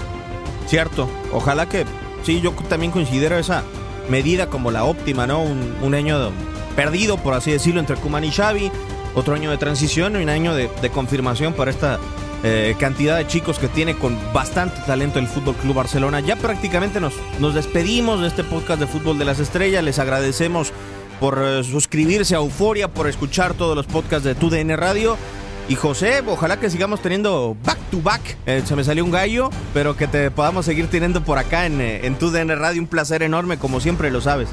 Cierto, 0.66 1.10
ojalá 1.34 1.68
que, 1.68 1.86
sí, 2.24 2.40
yo 2.40 2.52
también 2.70 2.94
considero 2.94 3.38
esa 3.38 3.64
medida 4.10 4.48
como 4.48 4.72
la 4.72 4.86
óptima, 4.86 5.28
¿no? 5.28 5.44
Un, 5.44 5.76
un 5.82 5.94
año 5.94 6.32
perdido, 6.78 7.18
por 7.18 7.34
así 7.34 7.52
decirlo, 7.52 7.82
entre 7.82 7.98
Kuman 7.98 8.24
y 8.24 8.32
Xavi, 8.32 8.72
otro 9.16 9.36
año 9.36 9.52
de 9.52 9.58
transición 9.58 10.16
y 10.20 10.24
un 10.24 10.30
año 10.30 10.54
de, 10.56 10.70
confirmación 10.94 11.54
para 11.54 11.72
esta 11.72 12.00
eh, 12.44 12.76
cantidad 12.80 13.18
de 13.18 13.28
chicos 13.28 13.60
que 13.60 13.68
tiene 13.68 13.96
con 13.96 14.18
bastante 14.34 14.82
talento 14.86 15.20
el 15.20 15.28
Fútbol 15.28 15.56
Club 15.56 15.76
Barcelona. 15.76 16.20
Ya 16.20 16.36
prácticamente 16.36 17.00
nos, 17.00 17.14
nos 17.40 17.54
despedimos 17.54 18.22
de 18.22 18.28
este 18.28 18.44
podcast 18.44 18.80
de 18.80 18.88
Fútbol 18.88 19.18
de 19.18 19.26
las 19.26 19.40
Estrellas. 19.40 19.84
Les 19.84 20.00
agradecemos 20.00 20.72
por 21.20 21.42
eh, 21.44 21.64
suscribirse 21.64 22.36
a 22.36 22.40
Euforia, 22.40 22.88
por 22.88 23.08
escuchar 23.08 23.54
todos 23.54 23.76
los 23.76 23.86
podcasts 23.86 24.26
de 24.26 24.36
TUDN 24.36 24.76
Radio. 24.78 25.18
Y 25.70 25.76
José, 25.76 26.24
ojalá 26.28 26.60
que 26.60 26.70
sigamos 26.70 27.02
teniendo 27.02 27.56
back 27.64 27.78
to 27.92 28.02
back. 28.02 28.38
Eh, 28.46 28.64
se 28.66 28.76
me 28.76 28.84
salió 28.84 29.06
un 29.06 29.12
gallo, 29.12 29.50
pero 29.74 29.96
que 29.96 30.08
te 30.08 30.32
podamos 30.32 30.66
seguir 30.66 30.88
teniendo 30.88 31.24
por 31.24 31.38
acá 31.38 31.66
en, 31.66 31.80
en 31.80 32.16
TUDN 32.16 32.50
Radio. 32.58 32.82
Un 32.82 32.88
placer 32.88 33.24
enorme, 33.24 33.58
como 33.58 33.80
siempre 33.80 34.12
lo 34.12 34.20
sabes. 34.20 34.50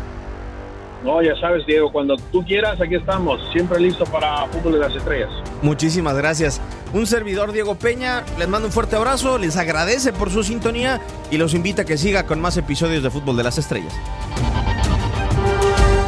No, 1.04 1.22
ya 1.22 1.38
sabes, 1.40 1.64
Diego, 1.64 1.92
cuando 1.92 2.16
tú 2.16 2.44
quieras, 2.44 2.80
aquí 2.80 2.96
estamos, 2.96 3.40
siempre 3.52 3.78
listo 3.78 4.04
para 4.04 4.46
Fútbol 4.46 4.72
de 4.72 4.78
las 4.80 4.94
Estrellas. 4.94 5.30
Muchísimas 5.62 6.16
gracias. 6.16 6.60
Un 6.92 7.06
servidor, 7.06 7.52
Diego 7.52 7.76
Peña, 7.76 8.24
les 8.36 8.48
mando 8.48 8.66
un 8.66 8.72
fuerte 8.72 8.96
abrazo, 8.96 9.38
les 9.38 9.56
agradece 9.56 10.12
por 10.12 10.30
su 10.30 10.42
sintonía 10.42 11.00
y 11.30 11.38
los 11.38 11.54
invita 11.54 11.82
a 11.82 11.84
que 11.84 11.96
siga 11.96 12.26
con 12.26 12.40
más 12.40 12.56
episodios 12.56 13.02
de 13.02 13.10
Fútbol 13.10 13.36
de 13.36 13.44
las 13.44 13.58
Estrellas. 13.58 13.94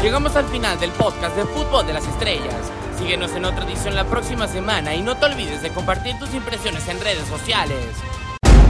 Llegamos 0.02 0.34
al 0.34 0.46
final 0.46 0.80
del 0.80 0.90
podcast 0.90 1.36
de 1.36 1.44
Fútbol 1.44 1.86
de 1.86 1.92
las 1.92 2.06
Estrellas. 2.08 2.72
Síguenos 2.98 3.32
en 3.36 3.44
otra 3.44 3.64
edición 3.64 3.94
la 3.94 4.04
próxima 4.04 4.48
semana 4.48 4.94
y 4.94 5.02
no 5.02 5.16
te 5.16 5.26
olvides 5.26 5.62
de 5.62 5.70
compartir 5.70 6.18
tus 6.18 6.34
impresiones 6.34 6.88
en 6.88 7.00
redes 7.00 7.26
sociales. 7.28 7.76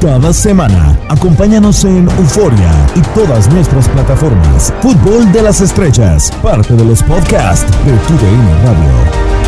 Cada 0.01 0.33
semana, 0.33 0.99
acompáñanos 1.11 1.85
en 1.85 2.09
Euforia 2.09 2.73
y 2.95 3.01
todas 3.15 3.53
nuestras 3.53 3.87
plataformas. 3.91 4.73
Fútbol 4.81 5.31
de 5.31 5.43
las 5.43 5.61
Estrellas, 5.61 6.33
parte 6.43 6.73
de 6.73 6.85
los 6.87 7.03
podcasts 7.03 7.71
de 7.85 7.93
TUDN 7.93 8.65
Radio. 8.65 9.40